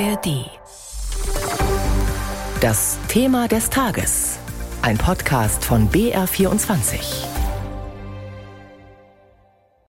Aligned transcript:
ARD. 0.00 0.50
Das 2.60 2.98
Thema 3.06 3.46
des 3.46 3.70
Tages. 3.70 4.38
Ein 4.82 4.98
Podcast 4.98 5.64
von 5.64 5.88
BR24 5.88 7.34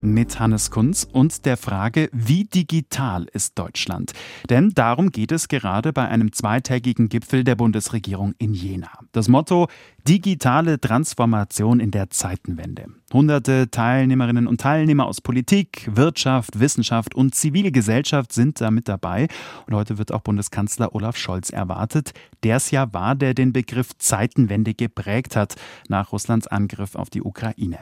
mit 0.03 0.39
Hannes 0.39 0.71
Kunz 0.71 1.07
und 1.11 1.45
der 1.45 1.57
Frage, 1.57 2.09
wie 2.11 2.45
digital 2.45 3.27
ist 3.33 3.57
Deutschland? 3.57 4.13
Denn 4.49 4.71
darum 4.71 5.11
geht 5.11 5.31
es 5.31 5.47
gerade 5.47 5.93
bei 5.93 6.07
einem 6.07 6.33
zweitägigen 6.33 7.07
Gipfel 7.07 7.43
der 7.43 7.55
Bundesregierung 7.55 8.33
in 8.39 8.53
Jena. 8.53 8.89
Das 9.11 9.27
Motto 9.27 9.67
Digitale 10.07 10.79
Transformation 10.79 11.79
in 11.79 11.91
der 11.91 12.09
Zeitenwende. 12.09 12.87
Hunderte 13.13 13.69
Teilnehmerinnen 13.69 14.47
und 14.47 14.59
Teilnehmer 14.59 15.05
aus 15.05 15.21
Politik, 15.21 15.89
Wirtschaft, 15.93 16.59
Wissenschaft 16.59 17.13
und 17.13 17.35
Zivilgesellschaft 17.35 18.31
sind 18.31 18.61
da 18.61 18.71
mit 18.71 18.87
dabei. 18.87 19.27
Und 19.67 19.75
heute 19.75 19.97
wird 19.97 20.11
auch 20.11 20.21
Bundeskanzler 20.21 20.95
Olaf 20.95 21.17
Scholz 21.17 21.49
erwartet, 21.49 22.13
der 22.43 22.55
es 22.55 22.71
ja 22.71 22.91
war, 22.93 23.15
der 23.15 23.33
den 23.35 23.53
Begriff 23.53 23.89
Zeitenwende 23.97 24.73
geprägt 24.73 25.35
hat 25.35 25.55
nach 25.87 26.11
Russlands 26.13 26.47
Angriff 26.47 26.95
auf 26.95 27.09
die 27.09 27.21
Ukraine. 27.21 27.79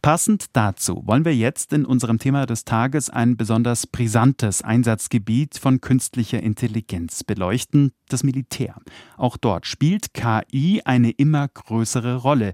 Passend 0.00 0.46
dazu 0.54 1.02
wollen 1.04 1.24
wir 1.24 1.34
jetzt 1.34 1.72
in 1.72 1.84
unserem 1.84 2.18
Thema 2.18 2.46
des 2.46 2.64
Tages 2.64 3.10
ein 3.10 3.36
besonders 3.36 3.86
brisantes 3.86 4.62
Einsatzgebiet 4.62 5.58
von 5.58 5.80
künstlicher 5.80 6.42
Intelligenz 6.42 7.24
beleuchten, 7.24 7.92
das 8.08 8.22
Militär. 8.22 8.76
Auch 9.16 9.36
dort 9.36 9.66
spielt 9.66 10.14
KI 10.14 10.80
eine 10.84 11.10
immer 11.10 11.49
größere 11.54 12.16
Rolle. 12.16 12.52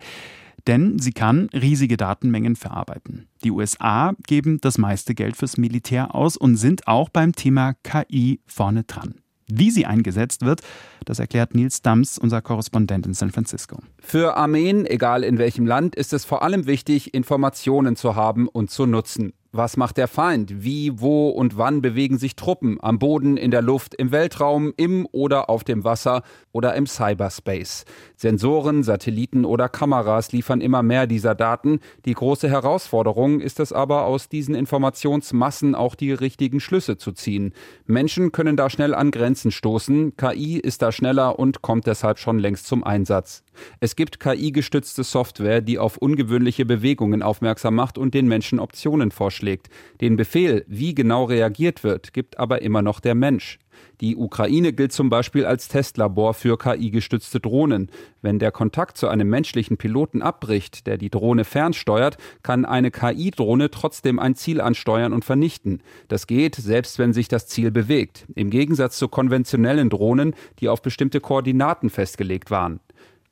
Denn 0.66 0.98
sie 0.98 1.12
kann 1.12 1.48
riesige 1.52 1.96
Datenmengen 1.96 2.56
verarbeiten. 2.56 3.28
Die 3.45 3.52
USA 3.52 4.14
geben 4.27 4.59
das 4.60 4.78
meiste 4.78 5.14
Geld 5.14 5.36
fürs 5.36 5.59
Militär 5.59 6.14
aus 6.14 6.36
und 6.36 6.56
sind 6.56 6.88
auch 6.88 7.09
beim 7.09 7.32
Thema 7.32 7.74
KI 7.84 8.41
vorne 8.46 8.82
dran. 8.82 9.16
Wie 9.48 9.70
sie 9.70 9.86
eingesetzt 9.86 10.44
wird, 10.44 10.62
das 11.05 11.20
erklärt 11.20 11.55
Nils 11.55 11.80
Dams, 11.80 12.19
unser 12.19 12.42
Korrespondent 12.42 13.06
in 13.06 13.14
San 13.14 13.30
Francisco. 13.30 13.78
Für 14.00 14.36
Armeen, 14.36 14.86
egal 14.86 15.22
in 15.22 15.38
welchem 15.38 15.66
Land, 15.66 15.94
ist 15.94 16.12
es 16.12 16.25
vor 16.25 16.42
allem 16.42 16.66
wichtig, 16.66 17.14
Informationen 17.14 17.94
zu 17.94 18.16
haben 18.16 18.48
und 18.48 18.70
zu 18.70 18.86
nutzen. 18.86 19.34
Was 19.57 19.79
macht 19.79 19.97
der 19.97 20.07
Feind? 20.07 20.65
Wie, 20.65 21.01
wo 21.01 21.31
und 21.31 21.57
wann 21.57 21.81
bewegen 21.81 22.19
sich 22.19 22.37
Truppen? 22.37 22.77
Am 22.83 22.99
Boden, 22.99 23.39
in 23.39 23.51
der 23.51 23.62
Luft, 23.62 23.95
im 23.95 24.12
Weltraum, 24.12 24.75
im 24.77 25.09
oder 25.12 25.49
auf 25.49 25.65
dem 25.65 25.83
Wasser 25.83 26.23
oder 26.53 26.75
im 26.75 26.87
Cyberspace. 26.87 27.87
Sensoren, 28.17 28.83
Satelliten 28.83 29.47
oder 29.47 29.71
Kameras 29.71 30.31
liefern 30.33 30.61
immer 30.61 30.83
mehr 30.83 31.07
dieser 31.07 31.34
Daten. 31.34 31.81
Die 32.05 32.12
große 32.12 32.51
Herausforderung 32.51 33.41
ist 33.41 33.59
es 33.59 33.73
aber, 33.73 34.05
aus 34.05 34.29
diesen 34.29 34.55
Informationsmassen 34.55 35.75
auch 35.75 35.95
die 35.95 36.12
richtigen 36.12 36.61
Schlüsse 36.61 36.99
zu 36.99 37.12
ziehen. 37.12 37.55
Menschen 37.87 38.33
können 38.33 38.59
da 38.59 38.69
schnell 38.69 38.95
an 38.95 39.11
Grenzen 39.11 39.53
stoßen. 39.53 40.19
KI 40.19 40.59
ist 40.59 40.83
da 40.83 40.93
schneller 40.93 41.39
und 41.39 41.62
kommt 41.62 41.87
deshalb 41.87 42.19
schon 42.19 42.39
längst 42.39 42.67
zum 42.67 42.84
Einsatz. 42.84 43.43
Es 43.81 43.97
gibt 43.97 44.21
KI-gestützte 44.21 45.05
Software, 45.05 45.61
die 45.61 45.79
auf 45.79 45.97
ungewöhnliche 45.97 46.65
Bewegungen 46.65 47.23
aufmerksam 47.23 47.75
macht 47.75 47.99
und 47.99 48.15
den 48.15 48.27
Menschen 48.27 48.59
Optionen 48.59 49.11
vorschlägt. 49.11 49.69
Den 50.01 50.17
Befehl, 50.17 50.65
wie 50.69 50.95
genau 50.95 51.25
reagiert 51.25 51.84
wird, 51.84 52.12
gibt 52.12 52.39
aber 52.39 52.62
immer 52.62 52.83
noch 52.83 53.01
der 53.01 53.15
Mensch. 53.15 53.59
Die 54.01 54.17
Ukraine 54.17 54.73
gilt 54.73 54.93
zum 54.93 55.09
Beispiel 55.09 55.47
als 55.47 55.69
Testlabor 55.69 56.34
für 56.34 56.59
KI-gestützte 56.59 57.41
Drohnen. 57.41 57.91
Wenn 58.21 58.39
der 58.39 58.53
Kontakt 58.53 58.99
zu 58.99 59.09
einem 59.09 59.29
menschlichen 59.29 59.77
Piloten 59.77 60.23
abbricht, 60.23 60.87
der 60.87 60.99
die 60.99 61.11
Drohne 61.11 61.45
fernsteuert, 61.45 62.19
kann 62.43 62.65
eine 62.65 62.91
KI-Drohne 62.91 63.71
trotzdem 63.71 64.19
ein 64.19 64.34
Ziel 64.34 64.61
ansteuern 64.61 65.12
und 65.12 65.25
vernichten. 65.25 65.83
Das 66.09 66.27
geht, 66.27 66.57
selbst 66.57 66.99
wenn 66.99 67.12
sich 67.12 67.29
das 67.29 67.47
Ziel 67.47 67.71
bewegt. 67.71 68.27
Im 68.34 68.51
Gegensatz 68.51 68.99
zu 68.99 69.09
konventionellen 69.09 69.89
Drohnen, 69.89 70.34
die 70.61 70.69
auf 70.69 70.83
bestimmte 70.83 71.21
Koordinaten 71.21 71.89
festgelegt 71.89 72.51
waren. 72.51 72.81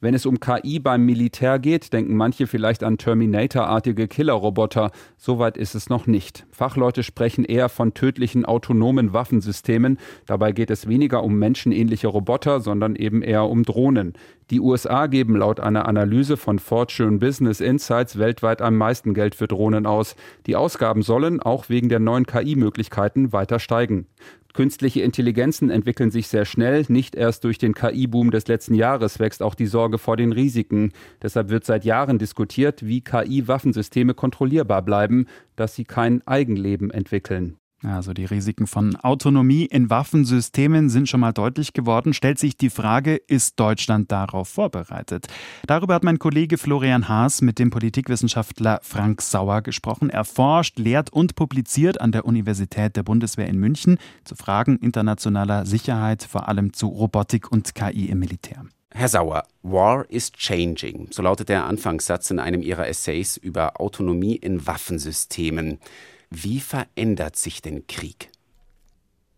Wenn 0.04 0.12
es 0.12 0.26
um 0.26 0.38
KI 0.38 0.80
beim 0.80 1.06
Militär 1.06 1.58
geht, 1.58 1.94
denken 1.94 2.14
manche 2.14 2.46
vielleicht 2.46 2.84
an 2.84 2.98
Terminator-artige 2.98 4.06
Killerroboter. 4.06 4.90
Soweit 5.16 5.56
ist 5.56 5.74
es 5.74 5.88
noch 5.88 6.06
nicht. 6.06 6.44
Fachleute 6.50 7.02
sprechen 7.02 7.42
eher 7.42 7.70
von 7.70 7.94
tödlichen 7.94 8.44
autonomen 8.44 9.14
Waffensystemen. 9.14 9.96
Dabei 10.26 10.52
geht 10.52 10.68
es 10.68 10.86
weniger 10.88 11.24
um 11.24 11.38
menschenähnliche 11.38 12.08
Roboter, 12.08 12.60
sondern 12.60 12.96
eben 12.96 13.22
eher 13.22 13.44
um 13.44 13.62
Drohnen. 13.62 14.12
Die 14.50 14.60
USA 14.60 15.06
geben 15.06 15.36
laut 15.36 15.58
einer 15.58 15.88
Analyse 15.88 16.36
von 16.36 16.58
Fortune 16.58 17.16
Business 17.16 17.62
Insights 17.62 18.18
weltweit 18.18 18.60
am 18.60 18.76
meisten 18.76 19.14
Geld 19.14 19.34
für 19.34 19.48
Drohnen 19.48 19.86
aus. 19.86 20.16
Die 20.46 20.54
Ausgaben 20.54 21.00
sollen, 21.00 21.40
auch 21.40 21.70
wegen 21.70 21.88
der 21.88 21.98
neuen 21.98 22.26
KI-Möglichkeiten, 22.26 23.32
weiter 23.32 23.58
steigen. 23.58 24.06
Künstliche 24.54 25.02
Intelligenzen 25.02 25.68
entwickeln 25.68 26.12
sich 26.12 26.28
sehr 26.28 26.44
schnell. 26.44 26.84
Nicht 26.88 27.16
erst 27.16 27.42
durch 27.42 27.58
den 27.58 27.74
KI-Boom 27.74 28.30
des 28.30 28.46
letzten 28.46 28.74
Jahres 28.74 29.18
wächst 29.18 29.42
auch 29.42 29.56
die 29.56 29.66
Sorge 29.66 29.98
vor 29.98 30.16
den 30.16 30.30
Risiken. 30.30 30.92
Deshalb 31.20 31.48
wird 31.48 31.64
seit 31.64 31.84
Jahren 31.84 32.18
diskutiert, 32.18 32.86
wie 32.86 33.00
KI-Waffensysteme 33.00 34.14
kontrollierbar 34.14 34.82
bleiben, 34.82 35.26
dass 35.56 35.74
sie 35.74 35.84
kein 35.84 36.24
Eigenleben 36.26 36.92
entwickeln. 36.92 37.56
Also 37.84 38.14
die 38.14 38.24
Risiken 38.24 38.66
von 38.66 38.96
Autonomie 38.96 39.66
in 39.66 39.90
Waffensystemen 39.90 40.88
sind 40.88 41.08
schon 41.08 41.20
mal 41.20 41.32
deutlich 41.32 41.74
geworden. 41.74 42.14
Stellt 42.14 42.38
sich 42.38 42.56
die 42.56 42.70
Frage, 42.70 43.16
ist 43.16 43.60
Deutschland 43.60 44.10
darauf 44.10 44.48
vorbereitet? 44.48 45.26
Darüber 45.66 45.94
hat 45.94 46.02
mein 46.02 46.18
Kollege 46.18 46.56
Florian 46.56 47.08
Haas 47.08 47.42
mit 47.42 47.58
dem 47.58 47.70
Politikwissenschaftler 47.70 48.80
Frank 48.82 49.20
Sauer 49.20 49.60
gesprochen. 49.60 50.08
Er 50.08 50.24
forscht, 50.24 50.78
lehrt 50.78 51.12
und 51.12 51.36
publiziert 51.36 52.00
an 52.00 52.12
der 52.12 52.24
Universität 52.24 52.96
der 52.96 53.02
Bundeswehr 53.02 53.48
in 53.48 53.58
München 53.58 53.98
zu 54.24 54.34
Fragen 54.34 54.78
internationaler 54.78 55.66
Sicherheit, 55.66 56.22
vor 56.22 56.48
allem 56.48 56.72
zu 56.72 56.86
Robotik 56.86 57.52
und 57.52 57.74
KI 57.74 58.06
im 58.06 58.18
Militär. 58.18 58.64
Herr 58.96 59.08
Sauer, 59.08 59.42
War 59.62 60.08
is 60.08 60.30
changing, 60.30 61.08
so 61.10 61.20
lautet 61.20 61.48
der 61.48 61.64
Anfangssatz 61.64 62.30
in 62.30 62.38
einem 62.38 62.62
Ihrer 62.62 62.86
Essays 62.86 63.36
über 63.36 63.80
Autonomie 63.80 64.36
in 64.36 64.68
Waffensystemen. 64.68 65.80
Wie 66.34 66.58
verändert 66.58 67.36
sich 67.36 67.62
denn 67.62 67.86
Krieg? 67.86 68.28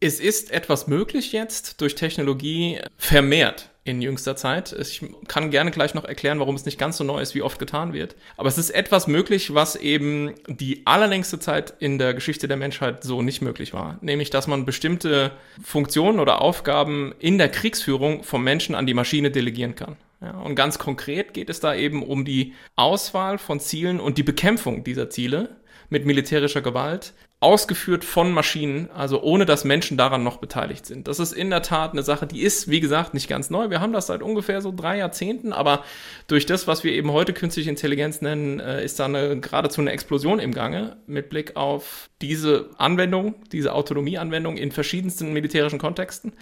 Es 0.01 0.19
ist 0.19 0.51
etwas 0.51 0.87
möglich 0.87 1.33
jetzt 1.33 1.81
durch 1.81 1.95
Technologie 1.95 2.81
vermehrt 2.97 3.71
in 3.85 4.01
jüngster 4.01 4.35
Zeit. 4.35 4.75
Ich 4.79 5.05
kann 5.29 5.51
gerne 5.51 5.71
gleich 5.71 5.95
noch 5.95 6.05
erklären, 6.05 6.41
warum 6.41 6.55
es 6.55 6.65
nicht 6.65 6.79
ganz 6.79 6.97
so 6.97 7.05
neu 7.05 7.21
ist, 7.21 7.35
wie 7.35 7.43
oft 7.43 7.59
getan 7.59 7.93
wird. 7.93 8.17
Aber 8.37 8.49
es 8.49 8.57
ist 8.57 8.71
etwas 8.71 9.07
möglich, 9.07 9.53
was 9.55 9.77
eben 9.77 10.35
die 10.49 10.87
allerlängste 10.87 11.39
Zeit 11.39 11.75
in 11.81 11.99
der 11.99 12.15
Geschichte 12.15 12.49
der 12.49 12.57
Menschheit 12.57 13.05
so 13.05 13.21
nicht 13.21 13.43
möglich 13.43 13.75
war. 13.75 13.99
Nämlich, 14.01 14.31
dass 14.31 14.47
man 14.47 14.65
bestimmte 14.65 15.33
Funktionen 15.63 16.19
oder 16.19 16.41
Aufgaben 16.41 17.15
in 17.19 17.37
der 17.37 17.51
Kriegsführung 17.51 18.23
vom 18.25 18.43
Menschen 18.43 18.75
an 18.75 18.87
die 18.87 18.95
Maschine 18.95 19.31
delegieren 19.31 19.75
kann. 19.75 19.97
Ja, 20.23 20.31
und 20.31 20.55
ganz 20.55 20.79
konkret 20.79 21.35
geht 21.35 21.51
es 21.51 21.61
da 21.61 21.75
eben 21.75 22.03
um 22.03 22.25
die 22.25 22.55
Auswahl 22.75 23.37
von 23.37 23.61
Zielen 23.61 24.01
und 24.01 24.17
die 24.17 24.23
Bekämpfung 24.23 24.83
dieser 24.83 25.11
Ziele 25.11 25.57
mit 25.89 26.07
militärischer 26.07 26.63
Gewalt, 26.63 27.15
ausgeführt 27.39 28.05
von 28.05 28.33
Maschinen, 28.33 28.91
also 28.91 29.23
ohne 29.23 29.45
dass 29.45 29.65
Menschen 29.65 29.99
daran 29.99 30.25
noch 30.25 30.39
beteiligt 30.39 30.87
sind. 30.87 31.07
Das 31.07 31.19
ist 31.19 31.33
in 31.33 31.51
der 31.51 31.61
Tat 31.61 31.93
eine 31.93 32.03
Sache, 32.03 32.27
die 32.27 32.41
ist, 32.41 32.71
wie 32.71 32.81
gesagt, 32.81 33.13
nicht 33.13 33.29
ganz 33.29 33.51
neu. 33.51 33.69
Wir 33.69 33.81
haben 33.81 33.93
das 33.93 34.07
seit 34.07 34.23
ungefähr 34.23 34.63
so 34.63 34.73
drei 34.75 34.97
Jahrzehnten, 34.99 35.53
aber 35.53 35.85
durch 36.29 36.47
das, 36.47 36.67
was 36.67 36.83
wir 36.83 36.93
eben 36.93 37.13
heute 37.13 37.35
künstliche 37.35 37.69
Intelligenz 37.69 38.23
nennen, 38.23 38.59
äh, 38.59 38.83
ist 38.83 38.99
da 38.99 39.05
eine, 39.05 39.39
geradezu 39.39 39.83
eine 39.83 39.93
Explosion 39.93 40.39
im 40.39 40.53
Gange 40.53 40.97
mit 41.07 41.29
Blick 41.29 41.57
auf 41.57 42.09
diese 42.23 42.71
Anwendung, 42.79 43.35
diese 43.53 43.75
Autonomieanwendung 43.75 44.57
in 44.57 44.73
verschiedensten 44.73 45.35
militärischen 45.35 45.79
Kontexten. 45.79 46.33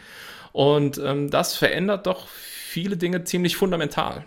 Und 0.52 0.98
ähm, 0.98 1.28
das 1.30 1.56
verändert 1.56 2.06
doch 2.06 2.28
viele 2.28 2.96
Dinge 2.96 3.24
ziemlich 3.24 3.56
fundamental. 3.56 4.24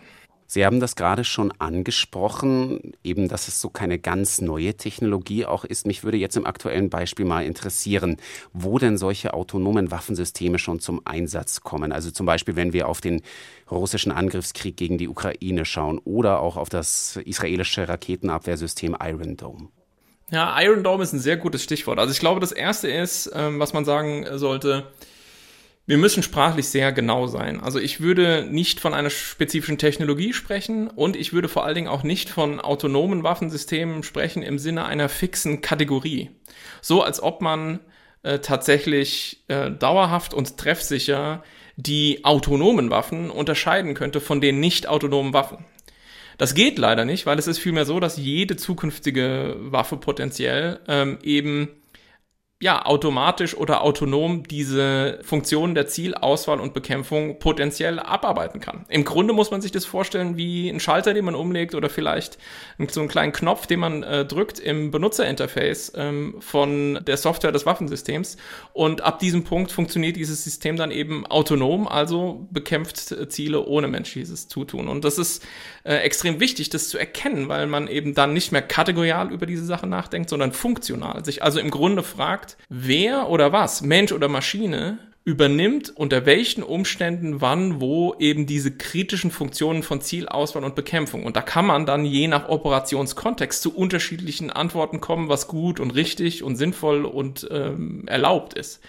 Sie 0.49 0.65
haben 0.65 0.79
das 0.79 0.95
gerade 0.95 1.25
schon 1.25 1.51
angesprochen, 1.59 2.93
eben, 3.03 3.27
dass 3.27 3.49
es 3.49 3.59
so 3.59 3.69
keine 3.69 3.99
ganz 3.99 4.39
neue 4.39 4.75
Technologie 4.75 5.45
auch 5.45 5.65
ist. 5.65 5.85
Mich 5.85 6.05
würde 6.05 6.17
jetzt 6.17 6.37
im 6.37 6.45
aktuellen 6.45 6.89
Beispiel 6.89 7.25
mal 7.25 7.43
interessieren, 7.45 8.15
wo 8.53 8.79
denn 8.79 8.97
solche 8.97 9.33
autonomen 9.33 9.91
Waffensysteme 9.91 10.57
schon 10.57 10.79
zum 10.79 11.01
Einsatz 11.03 11.61
kommen. 11.61 11.91
Also 11.91 12.11
zum 12.11 12.25
Beispiel, 12.25 12.55
wenn 12.55 12.71
wir 12.71 12.87
auf 12.87 13.01
den 13.01 13.23
russischen 13.69 14.13
Angriffskrieg 14.13 14.77
gegen 14.77 14.97
die 14.97 15.09
Ukraine 15.09 15.65
schauen 15.65 15.99
oder 16.05 16.39
auch 16.39 16.55
auf 16.55 16.69
das 16.69 17.17
israelische 17.17 17.89
Raketenabwehrsystem 17.89 18.95
Iron 19.03 19.35
Dome. 19.35 19.67
Ja, 20.31 20.57
Iron 20.61 20.81
Dome 20.81 21.03
ist 21.03 21.11
ein 21.11 21.19
sehr 21.19 21.37
gutes 21.37 21.61
Stichwort. 21.61 21.99
Also 21.99 22.13
ich 22.13 22.19
glaube, 22.19 22.39
das 22.39 22.53
erste 22.53 22.89
ist, 22.89 23.29
ähm, 23.33 23.59
was 23.59 23.73
man 23.73 23.83
sagen 23.83 24.25
sollte, 24.37 24.87
wir 25.87 25.97
müssen 25.97 26.21
sprachlich 26.21 26.67
sehr 26.67 26.91
genau 26.91 27.27
sein. 27.27 27.61
Also 27.61 27.79
ich 27.79 28.01
würde 28.01 28.45
nicht 28.51 28.81
von 28.81 28.93
einer 28.93 29.09
spezifischen 29.09 29.77
Technologie 29.77 30.33
sprechen 30.33 30.89
und 30.89 31.15
ich 31.15 31.31
würde 31.31 31.47
vor 31.47 31.65
allen 31.65 31.75
Dingen 31.75 31.87
auch 31.87 32.03
nicht 32.03 32.29
von 32.29 32.59
autonomen 32.59 33.23
Waffensystemen 33.23 34.03
sprechen 34.03 34.43
im 34.43 34.59
Sinne 34.59 34.85
einer 34.85 35.07
fixen 35.07 35.61
Kategorie. 35.61 36.29
So 36.81 37.03
als 37.03 37.23
ob 37.23 37.41
man 37.41 37.79
äh, 38.23 38.39
tatsächlich 38.39 39.45
äh, 39.47 39.71
dauerhaft 39.71 40.33
und 40.33 40.57
treffsicher 40.57 41.41
die 41.77 42.25
autonomen 42.25 42.89
Waffen 42.89 43.29
unterscheiden 43.29 43.93
könnte 43.93 44.19
von 44.19 44.41
den 44.41 44.59
nicht 44.59 44.87
autonomen 44.87 45.31
Waffen. 45.31 45.63
Das 46.37 46.53
geht 46.53 46.77
leider 46.77 47.05
nicht, 47.05 47.25
weil 47.25 47.39
es 47.39 47.47
ist 47.47 47.59
vielmehr 47.59 47.85
so, 47.85 48.01
dass 48.01 48.17
jede 48.17 48.57
zukünftige 48.57 49.55
Waffe 49.59 49.95
potenziell 49.95 50.81
ähm, 50.87 51.17
eben 51.23 51.69
ja, 52.59 52.83
automatisch 52.87 53.55
oder 53.55 53.83
autonom 53.83 54.41
diese 54.41 55.19
Funktionen 55.21 55.75
der 55.75 55.85
Zielauswahl 55.85 56.59
und 56.59 56.73
Bekämpfung 56.73 57.37
potenziell 57.37 57.99
abarbeiten 57.99 58.59
kann. 58.59 58.83
Im 58.89 59.05
Grunde 59.05 59.33
muss 59.33 59.51
man 59.51 59.61
sich 59.61 59.71
das 59.71 59.85
vorstellen 59.85 60.37
wie 60.37 60.67
ein 60.67 60.79
Schalter, 60.79 61.13
den 61.13 61.25
man 61.25 61.35
umlegt 61.35 61.75
oder 61.75 61.87
vielleicht 61.87 62.39
so 62.89 62.99
einen 62.99 63.09
kleinen 63.09 63.31
Knopf, 63.31 63.67
den 63.67 63.79
man 63.79 64.01
äh, 64.01 64.25
drückt 64.25 64.57
im 64.59 64.89
Benutzerinterface 64.89 65.93
ähm, 65.97 66.37
von 66.39 66.99
der 67.05 67.17
Software 67.17 67.51
des 67.51 67.67
Waffensystems. 67.67 68.37
Und 68.73 69.01
ab 69.01 69.19
diesem 69.19 69.43
Punkt 69.43 69.71
funktioniert 69.71 70.15
dieses 70.15 70.43
System 70.43 70.77
dann 70.77 70.89
eben 70.89 71.27
autonom, 71.27 71.87
also 71.87 72.47
bekämpft 72.49 73.31
Ziele 73.31 73.67
ohne 73.67 73.87
menschliches 73.87 74.47
Zutun. 74.47 74.87
Und 74.87 75.05
das 75.05 75.19
ist 75.19 75.45
äh, 75.83 75.97
extrem 75.97 76.39
wichtig, 76.39 76.69
das 76.69 76.89
zu 76.89 76.97
erkennen, 76.97 77.49
weil 77.49 77.67
man 77.67 77.87
eben 77.87 78.15
dann 78.15 78.33
nicht 78.33 78.51
mehr 78.51 78.63
kategorial 78.63 79.31
über 79.31 79.45
diese 79.45 79.65
Sache 79.65 79.85
nachdenkt, 79.85 80.31
sondern 80.31 80.53
funktional. 80.53 81.23
Sich 81.23 81.43
also 81.43 81.59
im 81.59 81.69
Grunde 81.69 82.01
fragt, 82.01 82.46
fragt, 82.47 82.57
wer 82.69 83.29
oder 83.29 83.51
was, 83.51 83.81
Mensch 83.81 84.11
oder 84.11 84.27
Maschine, 84.27 84.99
übernimmt 85.23 85.91
unter 85.93 86.25
welchen 86.25 86.63
Umständen 86.63 87.41
wann 87.41 87.81
wo 87.81 88.15
eben 88.17 88.45
diese 88.45 88.71
kritischen 88.71 89.29
Funktionen 89.29 89.83
von 89.83 89.99
Zielauswahl 89.99 90.63
und 90.63 90.75
Bekämpfung. 90.75 91.25
Und 91.25 91.35
da 91.35 91.41
kann 91.41 91.65
man 91.65 91.85
dann 91.85 92.05
je 92.05 92.29
nach 92.29 92.47
Operationskontext 92.47 93.61
zu 93.61 93.75
unterschiedlichen 93.75 94.51
Antworten 94.51 95.01
kommen, 95.01 95.27
was 95.27 95.49
gut 95.49 95.81
und 95.81 95.91
richtig 95.95 96.43
und 96.43 96.55
sinnvoll 96.55 97.03
und 97.03 97.45
ähm, 97.51 98.03
erlaubt 98.07 98.53
ist. 98.53 98.81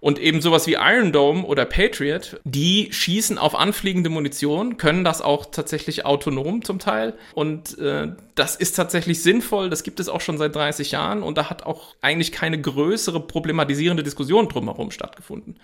Und 0.00 0.18
eben 0.18 0.40
sowas 0.40 0.66
wie 0.66 0.74
Iron 0.74 1.12
Dome 1.12 1.44
oder 1.44 1.64
Patriot, 1.64 2.40
die 2.44 2.88
schießen 2.92 3.36
auf 3.36 3.54
anfliegende 3.54 4.10
Munition, 4.10 4.76
können 4.76 5.02
das 5.02 5.20
auch 5.20 5.46
tatsächlich 5.46 6.06
autonom 6.06 6.62
zum 6.64 6.78
Teil. 6.78 7.14
Und 7.34 7.78
äh, 7.78 8.12
das 8.34 8.54
ist 8.54 8.76
tatsächlich 8.76 9.22
sinnvoll, 9.22 9.70
das 9.70 9.82
gibt 9.82 9.98
es 9.98 10.08
auch 10.08 10.20
schon 10.20 10.38
seit 10.38 10.54
30 10.54 10.92
Jahren 10.92 11.22
und 11.22 11.36
da 11.36 11.50
hat 11.50 11.64
auch 11.64 11.96
eigentlich 12.00 12.30
keine 12.30 12.60
größere 12.60 13.20
problematisierende 13.20 14.04
Diskussion 14.04 14.48
drumherum 14.48 14.92
stattgefunden. 14.92 15.56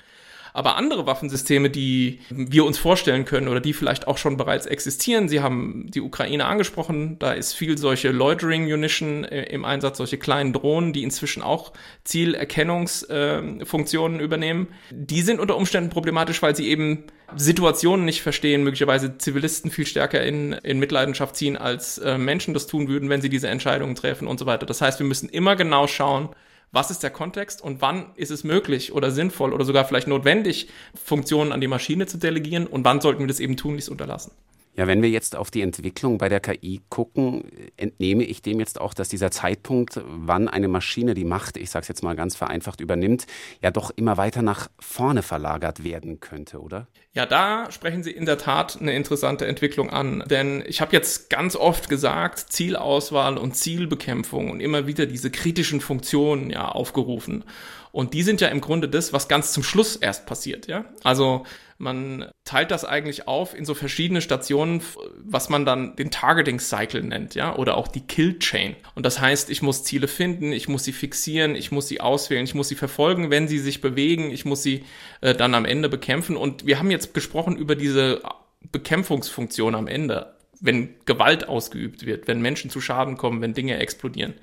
Aber 0.54 0.76
andere 0.76 1.04
Waffensysteme, 1.04 1.68
die 1.68 2.20
wir 2.30 2.64
uns 2.64 2.78
vorstellen 2.78 3.24
können 3.24 3.48
oder 3.48 3.58
die 3.58 3.72
vielleicht 3.72 4.06
auch 4.06 4.18
schon 4.18 4.36
bereits 4.36 4.66
existieren, 4.66 5.28
Sie 5.28 5.40
haben 5.40 5.86
die 5.88 6.00
Ukraine 6.00 6.46
angesprochen, 6.46 7.18
da 7.18 7.32
ist 7.32 7.54
viel 7.54 7.76
solche 7.76 8.12
Loitering 8.12 8.68
Munition 8.68 9.24
äh, 9.24 9.46
im 9.46 9.64
Einsatz, 9.64 9.98
solche 9.98 10.16
kleinen 10.16 10.52
Drohnen, 10.52 10.92
die 10.92 11.02
inzwischen 11.02 11.42
auch 11.42 11.72
Zielerkennungsfunktionen 12.04 14.20
äh, 14.20 14.22
übernehmen. 14.22 14.68
Die 14.92 15.22
sind 15.22 15.40
unter 15.40 15.56
Umständen 15.56 15.90
problematisch, 15.90 16.40
weil 16.40 16.54
sie 16.54 16.68
eben 16.68 17.02
Situationen 17.34 18.04
nicht 18.04 18.22
verstehen, 18.22 18.62
möglicherweise 18.62 19.18
Zivilisten 19.18 19.72
viel 19.72 19.86
stärker 19.86 20.22
in, 20.22 20.52
in 20.52 20.78
Mitleidenschaft 20.78 21.34
ziehen, 21.34 21.56
als 21.56 21.98
äh, 21.98 22.16
Menschen 22.16 22.54
das 22.54 22.68
tun 22.68 22.86
würden, 22.86 23.08
wenn 23.08 23.20
sie 23.20 23.28
diese 23.28 23.48
Entscheidungen 23.48 23.96
treffen 23.96 24.28
und 24.28 24.38
so 24.38 24.46
weiter. 24.46 24.66
Das 24.66 24.80
heißt, 24.80 25.00
wir 25.00 25.06
müssen 25.06 25.28
immer 25.28 25.56
genau 25.56 25.88
schauen, 25.88 26.28
was 26.74 26.90
ist 26.90 27.02
der 27.02 27.10
Kontext 27.10 27.62
und 27.62 27.80
wann 27.80 28.06
ist 28.16 28.30
es 28.30 28.44
möglich 28.44 28.92
oder 28.92 29.10
sinnvoll 29.10 29.52
oder 29.52 29.64
sogar 29.64 29.84
vielleicht 29.84 30.08
notwendig, 30.08 30.68
Funktionen 30.94 31.52
an 31.52 31.60
die 31.60 31.68
Maschine 31.68 32.06
zu 32.06 32.18
delegieren 32.18 32.66
und 32.66 32.84
wann 32.84 33.00
sollten 33.00 33.20
wir 33.20 33.28
das 33.28 33.40
eben 33.40 33.56
tunlichst 33.56 33.88
unterlassen. 33.88 34.32
Ja, 34.76 34.88
wenn 34.88 35.02
wir 35.02 35.10
jetzt 35.10 35.36
auf 35.36 35.52
die 35.52 35.62
Entwicklung 35.62 36.18
bei 36.18 36.28
der 36.28 36.40
KI 36.40 36.80
gucken, 36.88 37.44
entnehme 37.76 38.24
ich 38.24 38.42
dem 38.42 38.58
jetzt 38.58 38.80
auch, 38.80 38.92
dass 38.92 39.08
dieser 39.08 39.30
Zeitpunkt, 39.30 40.00
wann 40.04 40.48
eine 40.48 40.66
Maschine 40.66 41.14
die 41.14 41.24
Macht, 41.24 41.56
ich 41.56 41.70
sage 41.70 41.82
es 41.82 41.88
jetzt 41.88 42.02
mal 42.02 42.16
ganz 42.16 42.34
vereinfacht, 42.34 42.80
übernimmt, 42.80 43.26
ja 43.62 43.70
doch 43.70 43.92
immer 43.94 44.16
weiter 44.16 44.42
nach 44.42 44.68
vorne 44.80 45.22
verlagert 45.22 45.84
werden 45.84 46.18
könnte, 46.18 46.60
oder? 46.60 46.88
Ja, 47.12 47.24
da 47.24 47.70
sprechen 47.70 48.02
Sie 48.02 48.10
in 48.10 48.26
der 48.26 48.38
Tat 48.38 48.80
eine 48.80 48.94
interessante 48.94 49.46
Entwicklung 49.46 49.90
an. 49.90 50.24
Denn 50.28 50.64
ich 50.66 50.80
habe 50.80 50.92
jetzt 50.92 51.30
ganz 51.30 51.54
oft 51.54 51.88
gesagt, 51.88 52.40
Zielauswahl 52.40 53.38
und 53.38 53.54
Zielbekämpfung 53.54 54.50
und 54.50 54.58
immer 54.58 54.88
wieder 54.88 55.06
diese 55.06 55.30
kritischen 55.30 55.80
Funktionen 55.80 56.50
ja 56.50 56.68
aufgerufen. 56.68 57.44
Und 57.92 58.12
die 58.12 58.24
sind 58.24 58.40
ja 58.40 58.48
im 58.48 58.60
Grunde 58.60 58.88
das, 58.88 59.12
was 59.12 59.28
ganz 59.28 59.52
zum 59.52 59.62
Schluss 59.62 59.94
erst 59.94 60.26
passiert, 60.26 60.66
ja. 60.66 60.84
Also 61.04 61.44
man 61.78 62.30
teilt 62.44 62.70
das 62.70 62.84
eigentlich 62.84 63.26
auf 63.26 63.56
in 63.56 63.64
so 63.64 63.74
verschiedene 63.74 64.20
Stationen, 64.20 64.82
was 65.18 65.48
man 65.48 65.64
dann 65.64 65.96
den 65.96 66.10
Targeting 66.10 66.60
Cycle 66.60 67.02
nennt, 67.02 67.34
ja, 67.34 67.56
oder 67.56 67.76
auch 67.76 67.88
die 67.88 68.00
Kill 68.00 68.38
Chain. 68.38 68.76
Und 68.94 69.04
das 69.04 69.20
heißt, 69.20 69.50
ich 69.50 69.62
muss 69.62 69.84
Ziele 69.84 70.08
finden, 70.08 70.52
ich 70.52 70.68
muss 70.68 70.84
sie 70.84 70.92
fixieren, 70.92 71.54
ich 71.56 71.72
muss 71.72 71.88
sie 71.88 72.00
auswählen, 72.00 72.44
ich 72.44 72.54
muss 72.54 72.68
sie 72.68 72.76
verfolgen, 72.76 73.30
wenn 73.30 73.48
sie 73.48 73.58
sich 73.58 73.80
bewegen, 73.80 74.30
ich 74.30 74.44
muss 74.44 74.62
sie 74.62 74.84
äh, 75.20 75.34
dann 75.34 75.54
am 75.54 75.64
Ende 75.64 75.88
bekämpfen. 75.88 76.36
Und 76.36 76.66
wir 76.66 76.78
haben 76.78 76.90
jetzt 76.90 77.14
gesprochen 77.14 77.56
über 77.56 77.74
diese 77.74 78.22
Bekämpfungsfunktion 78.70 79.74
am 79.74 79.86
Ende, 79.86 80.34
wenn 80.60 80.94
Gewalt 81.04 81.48
ausgeübt 81.48 82.06
wird, 82.06 82.28
wenn 82.28 82.40
Menschen 82.40 82.70
zu 82.70 82.80
Schaden 82.80 83.16
kommen, 83.16 83.40
wenn 83.40 83.54
Dinge 83.54 83.78
explodieren. 83.78 84.34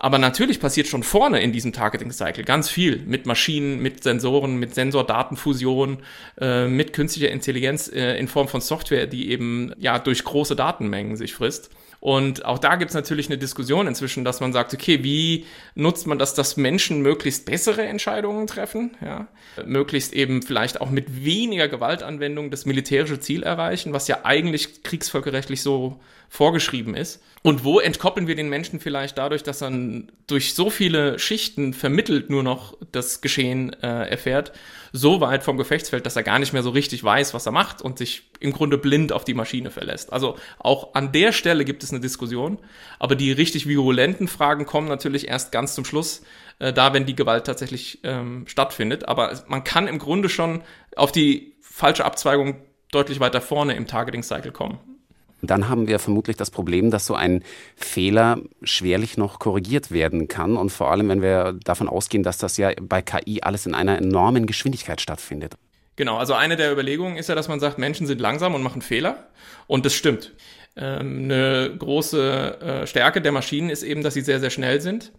Aber 0.00 0.18
natürlich 0.18 0.60
passiert 0.60 0.86
schon 0.86 1.02
vorne 1.02 1.42
in 1.42 1.50
diesem 1.50 1.72
Targeting-Cycle 1.72 2.44
ganz 2.44 2.70
viel 2.70 3.02
mit 3.04 3.26
Maschinen, 3.26 3.80
mit 3.80 4.04
Sensoren, 4.04 4.56
mit 4.56 4.72
Sensordatenfusion, 4.72 5.98
äh, 6.40 6.68
mit 6.68 6.92
künstlicher 6.92 7.32
Intelligenz 7.32 7.88
äh, 7.88 8.16
in 8.16 8.28
Form 8.28 8.46
von 8.46 8.60
Software, 8.60 9.08
die 9.08 9.30
eben 9.30 9.72
ja 9.76 9.98
durch 9.98 10.22
große 10.22 10.54
Datenmengen 10.54 11.16
sich 11.16 11.34
frisst. 11.34 11.70
Und 12.00 12.44
auch 12.44 12.58
da 12.58 12.76
gibt 12.76 12.90
es 12.90 12.94
natürlich 12.94 13.26
eine 13.26 13.38
Diskussion 13.38 13.88
inzwischen, 13.88 14.24
dass 14.24 14.40
man 14.40 14.52
sagt, 14.52 14.72
okay, 14.72 15.02
wie 15.02 15.46
nutzt 15.74 16.06
man 16.06 16.18
das, 16.18 16.32
dass 16.32 16.56
Menschen 16.56 17.02
möglichst 17.02 17.44
bessere 17.44 17.82
Entscheidungen 17.82 18.46
treffen, 18.46 18.96
ja, 19.04 19.26
möglichst 19.66 20.12
eben 20.12 20.42
vielleicht 20.42 20.80
auch 20.80 20.90
mit 20.90 21.24
weniger 21.24 21.66
Gewaltanwendung 21.66 22.52
das 22.52 22.66
militärische 22.66 23.18
Ziel 23.18 23.42
erreichen, 23.42 23.92
was 23.92 24.06
ja 24.06 24.24
eigentlich 24.24 24.84
kriegsvölkerrechtlich 24.84 25.60
so 25.60 25.98
vorgeschrieben 26.28 26.94
ist. 26.94 27.20
Und 27.42 27.64
wo 27.64 27.80
entkoppeln 27.80 28.26
wir 28.26 28.36
den 28.36 28.48
Menschen 28.48 28.78
vielleicht 28.78 29.18
dadurch, 29.18 29.42
dass 29.42 29.62
er 29.62 29.72
durch 30.26 30.54
so 30.54 30.70
viele 30.70 31.18
Schichten 31.18 31.72
vermittelt 31.72 32.30
nur 32.30 32.42
noch 32.42 32.76
das 32.92 33.20
Geschehen 33.20 33.72
äh, 33.82 34.08
erfährt, 34.08 34.52
so 34.92 35.20
weit 35.20 35.42
vom 35.42 35.56
Gefechtsfeld, 35.56 36.06
dass 36.06 36.16
er 36.16 36.22
gar 36.22 36.38
nicht 36.38 36.52
mehr 36.52 36.62
so 36.62 36.70
richtig 36.70 37.02
weiß, 37.02 37.34
was 37.34 37.46
er 37.46 37.52
macht 37.52 37.82
und 37.82 37.98
sich 37.98 38.22
im 38.40 38.52
Grunde 38.52 38.78
blind 38.78 39.12
auf 39.12 39.24
die 39.24 39.34
Maschine 39.34 39.70
verlässt. 39.70 40.12
Also 40.12 40.36
auch 40.58 40.94
an 40.94 41.12
der 41.12 41.32
Stelle 41.32 41.64
gibt 41.64 41.82
es 41.82 41.90
eine 41.90 42.00
Diskussion, 42.00 42.58
aber 42.98 43.14
die 43.14 43.32
richtig 43.32 43.66
virulenten 43.66 44.28
Fragen 44.28 44.66
kommen 44.66 44.88
natürlich 44.88 45.28
erst 45.28 45.52
ganz 45.52 45.74
zum 45.74 45.84
Schluss, 45.84 46.22
äh, 46.58 46.72
da 46.72 46.92
wenn 46.92 47.06
die 47.06 47.16
Gewalt 47.16 47.44
tatsächlich 47.44 48.00
ähm, 48.02 48.44
stattfindet. 48.46 49.08
Aber 49.08 49.42
man 49.48 49.64
kann 49.64 49.88
im 49.88 49.98
Grunde 49.98 50.28
schon 50.28 50.62
auf 50.96 51.12
die 51.12 51.54
falsche 51.60 52.04
Abzweigung 52.04 52.56
deutlich 52.90 53.20
weiter 53.20 53.40
vorne 53.40 53.74
im 53.74 53.86
Targeting 53.86 54.22
Cycle 54.22 54.52
kommen. 54.52 54.78
Dann 55.42 55.68
haben 55.68 55.86
wir 55.86 55.98
vermutlich 55.98 56.36
das 56.36 56.50
Problem, 56.50 56.90
dass 56.90 57.06
so 57.06 57.14
ein 57.14 57.44
Fehler 57.76 58.40
schwerlich 58.62 59.16
noch 59.16 59.38
korrigiert 59.38 59.92
werden 59.92 60.28
kann. 60.28 60.56
Und 60.56 60.70
vor 60.70 60.90
allem, 60.90 61.08
wenn 61.08 61.22
wir 61.22 61.54
davon 61.64 61.88
ausgehen, 61.88 62.22
dass 62.22 62.38
das 62.38 62.56
ja 62.56 62.70
bei 62.80 63.02
KI 63.02 63.40
alles 63.42 63.66
in 63.66 63.74
einer 63.74 63.98
enormen 63.98 64.46
Geschwindigkeit 64.46 65.00
stattfindet. 65.00 65.54
Genau, 65.96 66.16
also 66.16 66.34
eine 66.34 66.56
der 66.56 66.72
Überlegungen 66.72 67.16
ist 67.16 67.28
ja, 67.28 67.34
dass 67.34 67.48
man 67.48 67.60
sagt, 67.60 67.78
Menschen 67.78 68.06
sind 68.06 68.20
langsam 68.20 68.54
und 68.54 68.62
machen 68.62 68.82
Fehler. 68.82 69.28
Und 69.66 69.84
das 69.84 69.94
stimmt. 69.94 70.32
Ähm, 70.76 71.24
eine 71.24 71.74
große 71.76 72.60
äh, 72.60 72.86
Stärke 72.86 73.20
der 73.20 73.32
Maschinen 73.32 73.68
ist 73.68 73.82
eben, 73.82 74.02
dass 74.02 74.14
sie 74.14 74.20
sehr, 74.20 74.38
sehr 74.38 74.50
schnell 74.50 74.80
sind. 74.80 75.12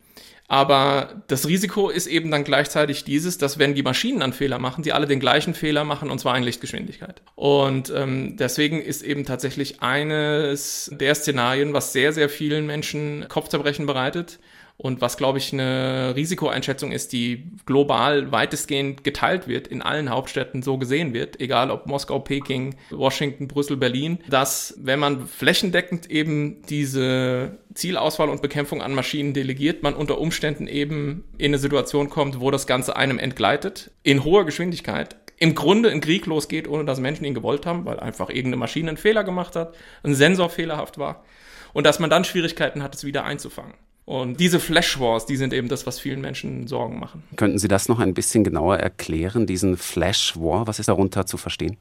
Aber 0.51 1.21
das 1.27 1.47
Risiko 1.47 1.89
ist 1.89 2.07
eben 2.07 2.31
dann 2.31 2.43
gleichzeitig 2.43 3.03
dieses, 3.03 3.37
dass 3.37 3.59
wenn 3.59 3.75
die 3.75 3.83
Maschinen 3.83 4.23
einen 4.23 4.33
Fehler 4.33 4.57
machen, 4.57 4.83
sie 4.83 4.91
alle 4.91 5.05
den 5.05 5.19
gleichen 5.19 5.53
Fehler 5.53 5.83
machen 5.83 6.09
und 6.09 6.17
zwar 6.17 6.35
in 6.35 6.43
Lichtgeschwindigkeit. 6.43 7.21
Und 7.35 7.93
ähm, 7.95 8.35
deswegen 8.35 8.81
ist 8.81 9.03
eben 9.03 9.25
tatsächlich 9.25 9.83
eines 9.83 10.89
der 10.91 11.13
Szenarien, 11.13 11.73
was 11.73 11.93
sehr, 11.93 12.13
sehr 12.13 12.29
vielen 12.29 12.65
Menschen 12.65 13.27
Kopfzerbrechen 13.29 13.85
bereitet, 13.85 14.39
und 14.81 15.01
was, 15.01 15.17
glaube 15.17 15.39
ich, 15.39 15.51
eine 15.51 16.13
Risikoeinschätzung 16.15 16.93
ist, 16.93 17.11
die 17.11 17.51
global 17.65 18.31
weitestgehend 18.31 19.03
geteilt 19.03 19.45
wird, 19.45 19.67
in 19.67 19.81
allen 19.81 20.09
Hauptstädten 20.09 20.63
so 20.63 20.77
gesehen 20.77 21.13
wird, 21.13 21.41
egal 21.41 21.69
ob 21.69 21.85
Moskau, 21.85 22.19
Peking, 22.19 22.75
Washington, 22.89 23.49
Brüssel, 23.49 23.75
Berlin, 23.75 24.19
dass 24.29 24.75
wenn 24.77 24.99
man 24.99 25.27
flächendeckend 25.27 26.09
eben 26.09 26.61
diese 26.69 27.57
Zielauswahl 27.73 28.29
und 28.29 28.41
Bekämpfung 28.41 28.81
an 28.81 28.95
Maschinen 28.95 29.33
delegiert, 29.33 29.83
man 29.83 29.95
unter 29.95 30.17
Umständen 30.17 30.65
eben 30.65 31.25
in 31.37 31.47
eine 31.47 31.57
Situation 31.57 32.09
kommt, 32.09 32.39
wo 32.39 32.49
das 32.49 32.65
Ganze 32.65 32.95
einem 32.95 33.19
entgleitet, 33.19 33.91
in 34.03 34.23
hoher 34.23 34.45
Geschwindigkeit, 34.45 35.17
im 35.39 35.55
Grunde 35.55 35.91
ein 35.91 35.99
Krieg 35.99 36.25
losgeht, 36.25 36.69
ohne 36.69 36.85
dass 36.85 37.01
Menschen 37.01 37.25
ihn 37.25 37.33
gewollt 37.33 37.65
haben, 37.65 37.83
weil 37.83 37.99
einfach 37.99 38.29
irgendeine 38.29 38.55
Maschine 38.55 38.87
einen 38.87 38.97
Fehler 38.97 39.25
gemacht 39.25 39.57
hat, 39.57 39.75
ein 40.03 40.15
Sensor 40.15 40.49
fehlerhaft 40.49 40.97
war 40.97 41.25
und 41.73 41.85
dass 41.85 41.99
man 41.99 42.09
dann 42.09 42.23
Schwierigkeiten 42.23 42.81
hat, 42.81 42.95
es 42.95 43.03
wieder 43.03 43.25
einzufangen. 43.25 43.73
Und 44.09 44.39
diese 44.39 44.59
Flash 44.59 44.99
Wars, 44.99 45.27
die 45.27 45.37
sind 45.37 45.53
eben 45.53 45.67
das, 45.67 45.85
was 45.85 45.99
vielen 45.99 46.19
Menschen 46.19 46.65
Sorgen 46.65 46.99
machen. 46.99 47.21
Könnten 47.35 47.59
Sie 47.59 47.67
das 47.67 47.89
noch 47.89 47.99
ein 47.99 48.15
bisschen 48.15 48.43
genauer 48.43 48.77
erklären, 48.77 49.45
diesen 49.45 49.77
Flash 49.77 50.35
War? 50.35 50.65
Was 50.65 50.79
ist 50.79 50.89
darunter 50.89 51.27
zu 51.27 51.37
verstehen? 51.37 51.77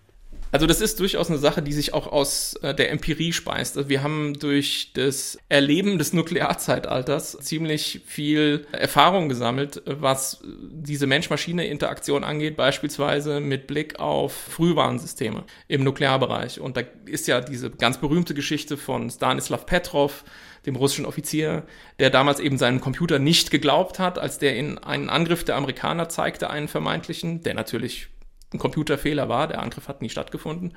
Also 0.50 0.66
das 0.66 0.80
ist 0.80 0.98
durchaus 1.00 1.28
eine 1.28 1.38
Sache, 1.38 1.62
die 1.62 1.72
sich 1.72 1.92
auch 1.92 2.06
aus 2.06 2.54
äh, 2.62 2.74
der 2.74 2.90
Empirie 2.90 3.32
speist. 3.32 3.76
Also 3.76 3.88
wir 3.88 4.02
haben 4.02 4.34
durch 4.38 4.92
das 4.94 5.38
Erleben 5.48 5.98
des 5.98 6.12
Nuklearzeitalters 6.12 7.38
ziemlich 7.40 8.00
viel 8.06 8.66
Erfahrung 8.72 9.28
gesammelt, 9.28 9.82
was 9.84 10.42
diese 10.44 11.06
Mensch-Maschine-Interaktion 11.06 12.24
angeht, 12.24 12.56
beispielsweise 12.56 13.40
mit 13.40 13.66
Blick 13.66 14.00
auf 14.00 14.32
Frühwarnsysteme 14.32 15.44
im 15.68 15.84
Nuklearbereich. 15.84 16.60
Und 16.60 16.76
da 16.76 16.82
ist 17.04 17.28
ja 17.28 17.40
diese 17.40 17.70
ganz 17.70 17.98
berühmte 17.98 18.32
Geschichte 18.32 18.76
von 18.76 19.10
Stanislav 19.10 19.66
Petrov, 19.66 20.24
dem 20.66 20.76
russischen 20.76 21.06
Offizier, 21.06 21.64
der 21.98 22.10
damals 22.10 22.40
eben 22.40 22.58
seinen 22.58 22.80
Computer 22.80 23.18
nicht 23.18 23.50
geglaubt 23.50 23.98
hat, 23.98 24.18
als 24.18 24.38
der 24.38 24.56
in 24.56 24.78
einen 24.78 25.10
Angriff 25.10 25.44
der 25.44 25.56
Amerikaner 25.56 26.08
zeigte, 26.08 26.50
einen 26.50 26.68
vermeintlichen, 26.68 27.42
der 27.42 27.54
natürlich 27.54 28.08
ein 28.52 28.58
Computerfehler 28.58 29.28
war, 29.28 29.48
der 29.48 29.62
Angriff 29.62 29.88
hat 29.88 30.02
nie 30.02 30.08
stattgefunden. 30.08 30.74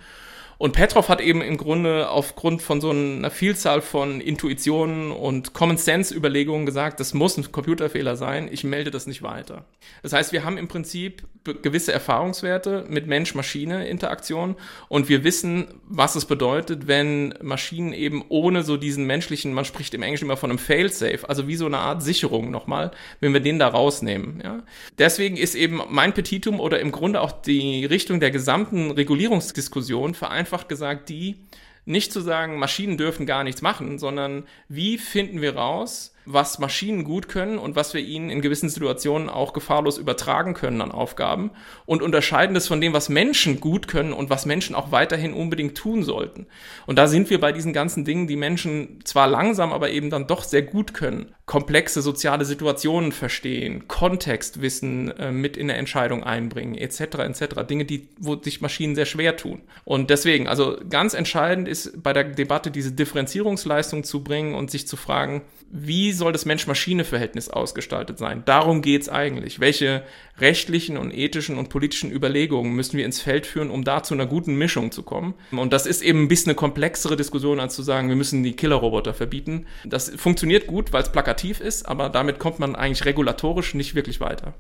Und 0.57 0.73
Petrov 0.73 1.09
hat 1.09 1.21
eben 1.21 1.41
im 1.41 1.57
Grunde 1.57 2.09
aufgrund 2.09 2.61
von 2.61 2.81
so 2.81 2.91
einer 2.91 3.31
Vielzahl 3.31 3.81
von 3.81 4.21
Intuitionen 4.21 5.11
und 5.11 5.53
Common 5.53 5.77
Sense 5.77 6.13
Überlegungen 6.13 6.67
gesagt, 6.67 6.99
das 6.99 7.15
muss 7.15 7.35
ein 7.35 7.51
Computerfehler 7.51 8.15
sein, 8.15 8.47
ich 8.51 8.63
melde 8.63 8.91
das 8.91 9.07
nicht 9.07 9.23
weiter. 9.23 9.65
Das 10.03 10.13
heißt, 10.13 10.33
wir 10.33 10.43
haben 10.43 10.59
im 10.59 10.67
Prinzip 10.67 11.23
gewisse 11.43 11.91
Erfahrungswerte 11.91 12.86
mit 12.88 13.07
Mensch-Maschine-Interaktion 13.07 14.55
und 14.89 15.10
wir 15.10 15.24
wissen, 15.24 15.67
was 15.88 16.15
es 16.15 16.25
bedeutet, 16.25 16.88
wenn 16.88 17.33
Maschinen 17.41 17.93
eben 17.93 18.24
ohne 18.29 18.63
so 18.63 18.77
diesen 18.77 19.05
menschlichen, 19.05 19.53
man 19.53 19.65
spricht 19.65 19.93
im 19.93 20.03
Englischen 20.03 20.25
immer 20.25 20.38
von 20.38 20.51
einem 20.51 20.60
Fail-Safe, 20.60 21.27
also 21.27 21.48
wie 21.48 21.55
so 21.55 21.65
eine 21.65 21.79
Art 21.79 22.03
Sicherung 22.03 22.51
nochmal, 22.51 22.91
wenn 23.19 23.33
wir 23.33 23.39
den 23.39 23.57
da 23.57 23.67
rausnehmen. 23.67 24.41
Ja? 24.43 24.63
Deswegen 24.98 25.38
ist 25.38 25.55
eben 25.55 25.81
mein 25.89 26.13
Petitum 26.13 26.60
oder 26.60 26.79
im 26.79 26.91
Grunde 26.91 27.21
auch 27.21 27.31
die 27.31 27.86
Richtung 27.86 28.19
der 28.19 28.31
gesamten 28.31 28.91
Regulierungsdiskussion 28.91 30.13
vereinfacht 30.13 30.51
vereinfacht 30.51 30.69
gesagt 30.69 31.10
die, 31.10 31.38
nicht 31.86 32.13
zu 32.13 32.21
sagen, 32.21 32.60
Maschinen 32.60 32.98
dürfen 32.98 33.25
gar 33.25 33.43
nichts 33.43 33.62
machen, 33.62 33.98
sondern 33.98 34.45
wie 34.69 34.98
finden 34.98 35.41
wir 35.41 35.55
raus, 35.55 36.13
was 36.33 36.59
Maschinen 36.59 37.03
gut 37.03 37.27
können 37.27 37.57
und 37.57 37.75
was 37.75 37.93
wir 37.93 38.01
ihnen 38.01 38.29
in 38.29 38.41
gewissen 38.41 38.69
Situationen 38.69 39.29
auch 39.29 39.53
gefahrlos 39.53 39.97
übertragen 39.97 40.53
können 40.53 40.81
an 40.81 40.91
Aufgaben 40.91 41.51
und 41.85 42.01
unterscheiden 42.01 42.53
das 42.53 42.67
von 42.67 42.81
dem, 42.81 42.93
was 42.93 43.09
Menschen 43.09 43.59
gut 43.59 43.88
können 43.88 44.13
und 44.13 44.29
was 44.29 44.45
Menschen 44.45 44.75
auch 44.75 44.91
weiterhin 44.91 45.33
unbedingt 45.33 45.77
tun 45.77 46.03
sollten. 46.03 46.47
Und 46.85 46.97
da 46.97 47.07
sind 47.07 47.29
wir 47.29 47.39
bei 47.39 47.51
diesen 47.51 47.73
ganzen 47.73 48.05
Dingen, 48.05 48.27
die 48.27 48.35
Menschen 48.35 49.00
zwar 49.03 49.27
langsam, 49.27 49.73
aber 49.73 49.89
eben 49.89 50.09
dann 50.09 50.27
doch 50.27 50.43
sehr 50.43 50.61
gut 50.61 50.93
können. 50.93 51.33
Komplexe 51.45 52.01
soziale 52.01 52.45
Situationen 52.45 53.11
verstehen, 53.11 53.88
Kontextwissen 53.89 55.11
äh, 55.17 55.31
mit 55.31 55.57
in 55.57 55.67
der 55.67 55.77
Entscheidung 55.77 56.23
einbringen, 56.23 56.75
etc. 56.75 57.01
etc. 57.01 57.67
Dinge, 57.69 57.83
die, 57.83 58.07
wo 58.17 58.41
sich 58.41 58.61
Maschinen 58.61 58.95
sehr 58.95 59.05
schwer 59.05 59.35
tun. 59.35 59.61
Und 59.83 60.09
deswegen, 60.09 60.47
also 60.47 60.77
ganz 60.89 61.13
entscheidend 61.13 61.67
ist 61.67 62.01
bei 62.01 62.13
der 62.13 62.23
Debatte 62.23 62.71
diese 62.71 62.93
Differenzierungsleistung 62.93 64.05
zu 64.05 64.23
bringen 64.23 64.55
und 64.55 64.71
sich 64.71 64.88
zu 64.88 64.95
fragen, 64.95 65.41
wie 65.69 66.11
soll 66.21 66.31
das 66.31 66.45
Mensch-Maschine-Verhältnis 66.45 67.49
ausgestaltet 67.49 68.19
sein? 68.19 68.43
Darum 68.45 68.83
geht's 68.83 69.09
eigentlich. 69.09 69.59
Welche 69.59 70.03
rechtlichen 70.37 70.97
und 70.97 71.11
ethischen 71.11 71.57
und 71.57 71.69
politischen 71.69 72.11
Überlegungen 72.11 72.73
müssen 72.73 72.95
wir 72.95 73.05
ins 73.05 73.19
Feld 73.19 73.47
führen, 73.47 73.71
um 73.71 73.83
da 73.83 74.03
zu 74.03 74.13
einer 74.13 74.27
guten 74.27 74.55
Mischung 74.55 74.91
zu 74.91 75.01
kommen? 75.01 75.33
Und 75.51 75.73
das 75.73 75.87
ist 75.87 76.03
eben 76.03 76.21
ein 76.23 76.27
bisschen 76.27 76.51
eine 76.51 76.55
komplexere 76.55 77.17
Diskussion, 77.17 77.59
als 77.59 77.75
zu 77.75 77.81
sagen, 77.81 78.07
wir 78.07 78.15
müssen 78.15 78.43
die 78.43 78.55
Killerroboter 78.55 79.15
verbieten. 79.15 79.65
Das 79.83 80.09
funktioniert 80.09 80.67
gut, 80.67 80.93
weil 80.93 81.01
es 81.01 81.11
plakativ 81.11 81.59
ist, 81.59 81.87
aber 81.87 82.09
damit 82.09 82.37
kommt 82.37 82.59
man 82.59 82.75
eigentlich 82.75 83.05
regulatorisch 83.05 83.73
nicht 83.73 83.95
wirklich 83.95 84.21
weiter. 84.21 84.53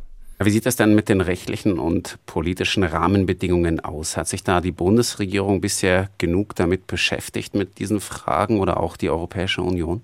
Wie 0.43 0.49
sieht 0.49 0.65
das 0.65 0.75
dann 0.75 0.95
mit 0.95 1.07
den 1.07 1.21
rechtlichen 1.21 1.77
und 1.77 2.17
politischen 2.25 2.83
Rahmenbedingungen 2.83 3.79
aus? 3.79 4.17
Hat 4.17 4.27
sich 4.27 4.43
da 4.43 4.59
die 4.61 4.71
Bundesregierung 4.71 5.61
bisher 5.61 6.09
genug 6.17 6.55
damit 6.55 6.87
beschäftigt, 6.87 7.53
mit 7.53 7.77
diesen 7.77 7.99
Fragen 7.99 8.59
oder 8.59 8.79
auch 8.79 8.97
die 8.97 9.11
Europäische 9.11 9.61
Union? 9.61 10.01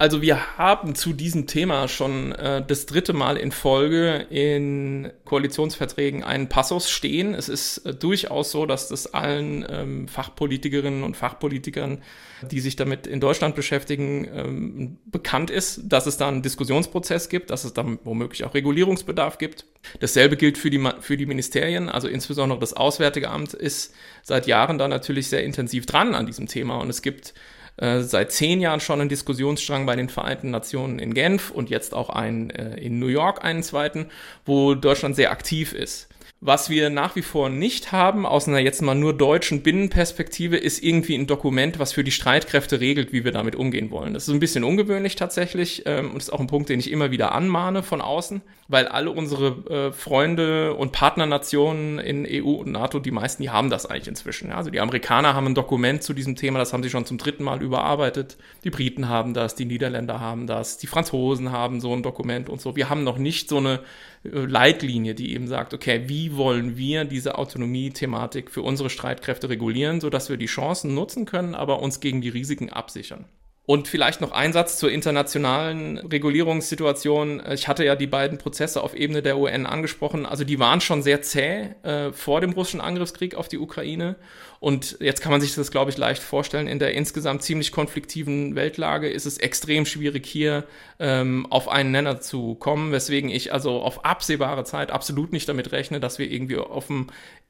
Also 0.00 0.22
wir 0.22 0.56
haben 0.56 0.94
zu 0.94 1.12
diesem 1.12 1.48
Thema 1.48 1.88
schon 1.88 2.30
äh, 2.30 2.64
das 2.64 2.86
dritte 2.86 3.12
Mal 3.12 3.36
in 3.36 3.50
Folge 3.50 4.26
in 4.30 5.10
Koalitionsverträgen 5.24 6.22
einen 6.22 6.48
Passus 6.48 6.88
stehen. 6.88 7.34
Es 7.34 7.48
ist 7.48 7.78
äh, 7.78 7.94
durchaus 7.94 8.52
so, 8.52 8.64
dass 8.64 8.86
das 8.86 9.12
allen 9.12 9.66
ähm, 9.68 10.06
Fachpolitikerinnen 10.06 11.02
und 11.02 11.16
Fachpolitikern, 11.16 12.00
die 12.48 12.60
sich 12.60 12.76
damit 12.76 13.08
in 13.08 13.18
Deutschland 13.18 13.56
beschäftigen, 13.56 14.28
ähm, 14.32 14.98
bekannt 15.06 15.50
ist, 15.50 15.80
dass 15.86 16.06
es 16.06 16.16
da 16.16 16.28
einen 16.28 16.42
Diskussionsprozess 16.42 17.28
gibt, 17.28 17.50
dass 17.50 17.64
es 17.64 17.74
dann 17.74 17.98
womöglich 18.04 18.44
auch 18.44 18.54
Regulierungsbedarf 18.54 19.38
gibt. 19.38 19.66
Dasselbe 19.98 20.36
gilt 20.36 20.58
für 20.58 20.70
die, 20.70 20.88
für 21.00 21.16
die 21.16 21.26
Ministerien, 21.26 21.88
also 21.88 22.06
insbesondere 22.06 22.60
das 22.60 22.72
Auswärtige 22.72 23.30
Amt 23.30 23.52
ist 23.52 23.92
seit 24.22 24.46
Jahren 24.46 24.78
da 24.78 24.86
natürlich 24.86 25.26
sehr 25.26 25.42
intensiv 25.42 25.86
dran 25.86 26.14
an 26.14 26.26
diesem 26.26 26.46
Thema 26.46 26.76
und 26.76 26.88
es 26.88 27.02
gibt 27.02 27.34
äh, 27.78 28.00
seit 28.00 28.32
zehn 28.32 28.60
Jahren 28.60 28.80
schon 28.80 29.00
einen 29.00 29.08
Diskussionsstrang 29.08 29.86
bei 29.86 29.96
den 29.96 30.08
Vereinten 30.08 30.50
Nationen 30.50 30.98
in 30.98 31.14
Genf 31.14 31.50
und 31.50 31.70
jetzt 31.70 31.94
auch 31.94 32.10
einen 32.10 32.50
äh, 32.50 32.76
in 32.76 32.98
New 32.98 33.06
York, 33.06 33.44
einen 33.44 33.62
zweiten, 33.62 34.06
wo 34.44 34.74
Deutschland 34.74 35.16
sehr 35.16 35.30
aktiv 35.30 35.72
ist. 35.72 36.08
Was 36.40 36.70
wir 36.70 36.88
nach 36.88 37.16
wie 37.16 37.22
vor 37.22 37.48
nicht 37.48 37.90
haben, 37.90 38.24
aus 38.24 38.46
einer 38.46 38.60
jetzt 38.60 38.80
mal 38.80 38.94
nur 38.94 39.12
deutschen 39.12 39.64
Binnenperspektive, 39.64 40.56
ist 40.56 40.80
irgendwie 40.84 41.16
ein 41.16 41.26
Dokument, 41.26 41.80
was 41.80 41.92
für 41.92 42.04
die 42.04 42.12
Streitkräfte 42.12 42.78
regelt, 42.78 43.12
wie 43.12 43.24
wir 43.24 43.32
damit 43.32 43.56
umgehen 43.56 43.90
wollen. 43.90 44.14
Das 44.14 44.28
ist 44.28 44.32
ein 44.32 44.38
bisschen 44.38 44.62
ungewöhnlich 44.62 45.16
tatsächlich 45.16 45.82
ähm, 45.86 46.12
und 46.12 46.18
ist 46.18 46.32
auch 46.32 46.38
ein 46.38 46.46
Punkt, 46.46 46.68
den 46.68 46.78
ich 46.78 46.92
immer 46.92 47.10
wieder 47.10 47.32
anmahne 47.32 47.82
von 47.82 48.00
außen, 48.00 48.40
weil 48.68 48.86
alle 48.86 49.10
unsere 49.10 49.88
äh, 49.88 49.92
Freunde 49.92 50.74
und 50.74 50.92
Partnernationen 50.92 51.98
in 51.98 52.24
EU 52.24 52.50
und 52.50 52.70
NATO, 52.70 53.00
die 53.00 53.10
meisten, 53.10 53.42
die 53.42 53.50
haben 53.50 53.68
das 53.68 53.86
eigentlich 53.86 54.06
inzwischen. 54.06 54.50
Ja? 54.50 54.58
Also 54.58 54.70
die 54.70 54.78
Amerikaner 54.78 55.34
haben 55.34 55.46
ein 55.48 55.56
Dokument 55.56 56.04
zu 56.04 56.14
diesem 56.14 56.36
Thema, 56.36 56.60
das 56.60 56.72
haben 56.72 56.84
sie 56.84 56.90
schon 56.90 57.04
zum 57.04 57.18
dritten 57.18 57.42
Mal 57.42 57.60
überarbeitet. 57.60 58.36
Die 58.62 58.70
Briten 58.70 59.08
haben 59.08 59.34
das, 59.34 59.56
die 59.56 59.64
Niederländer 59.64 60.20
haben 60.20 60.46
das, 60.46 60.78
die 60.78 60.86
Franzosen 60.86 61.50
haben 61.50 61.80
so 61.80 61.92
ein 61.92 62.04
Dokument 62.04 62.48
und 62.48 62.60
so. 62.60 62.76
Wir 62.76 62.88
haben 62.90 63.02
noch 63.02 63.18
nicht 63.18 63.48
so 63.48 63.56
eine 63.56 63.80
äh, 64.24 64.28
Leitlinie, 64.30 65.14
die 65.14 65.34
eben 65.34 65.48
sagt, 65.48 65.74
okay, 65.74 66.04
wie 66.06 66.27
wollen 66.36 66.76
wir 66.76 67.04
diese 67.04 67.38
Autonomie-Thematik 67.38 68.50
für 68.50 68.62
unsere 68.62 68.90
Streitkräfte 68.90 69.48
regulieren, 69.48 70.00
sodass 70.00 70.28
wir 70.28 70.36
die 70.36 70.46
Chancen 70.46 70.94
nutzen 70.94 71.24
können, 71.24 71.54
aber 71.54 71.80
uns 71.80 72.00
gegen 72.00 72.20
die 72.20 72.28
Risiken 72.28 72.70
absichern. 72.70 73.26
Und 73.68 73.86
vielleicht 73.86 74.22
noch 74.22 74.32
ein 74.32 74.54
Satz 74.54 74.78
zur 74.78 74.90
internationalen 74.90 75.98
Regulierungssituation. 75.98 77.42
Ich 77.52 77.68
hatte 77.68 77.84
ja 77.84 77.96
die 77.96 78.06
beiden 78.06 78.38
Prozesse 78.38 78.82
auf 78.82 78.94
Ebene 78.94 79.20
der 79.20 79.36
UN 79.36 79.66
angesprochen. 79.66 80.24
Also 80.24 80.44
die 80.44 80.58
waren 80.58 80.80
schon 80.80 81.02
sehr 81.02 81.20
zäh 81.20 81.74
äh, 81.82 82.10
vor 82.12 82.40
dem 82.40 82.52
russischen 82.52 82.80
Angriffskrieg 82.80 83.34
auf 83.34 83.46
die 83.46 83.58
Ukraine. 83.58 84.16
Und 84.58 84.96
jetzt 85.00 85.20
kann 85.20 85.32
man 85.32 85.42
sich 85.42 85.54
das, 85.54 85.70
glaube 85.70 85.90
ich, 85.90 85.98
leicht 85.98 86.22
vorstellen. 86.22 86.66
In 86.66 86.78
der 86.78 86.94
insgesamt 86.94 87.42
ziemlich 87.42 87.70
konfliktiven 87.70 88.54
Weltlage 88.54 89.10
ist 89.10 89.26
es 89.26 89.36
extrem 89.36 89.84
schwierig, 89.84 90.24
hier 90.24 90.64
ähm, 90.98 91.44
auf 91.50 91.68
einen 91.68 91.90
Nenner 91.90 92.22
zu 92.22 92.54
kommen, 92.54 92.90
weswegen 92.90 93.28
ich 93.28 93.52
also 93.52 93.82
auf 93.82 94.02
absehbare 94.02 94.64
Zeit 94.64 94.90
absolut 94.90 95.30
nicht 95.30 95.46
damit 95.46 95.72
rechne, 95.72 96.00
dass 96.00 96.18
wir 96.18 96.30
irgendwie 96.30 96.56
auf 96.56 96.86
dem 96.86 97.08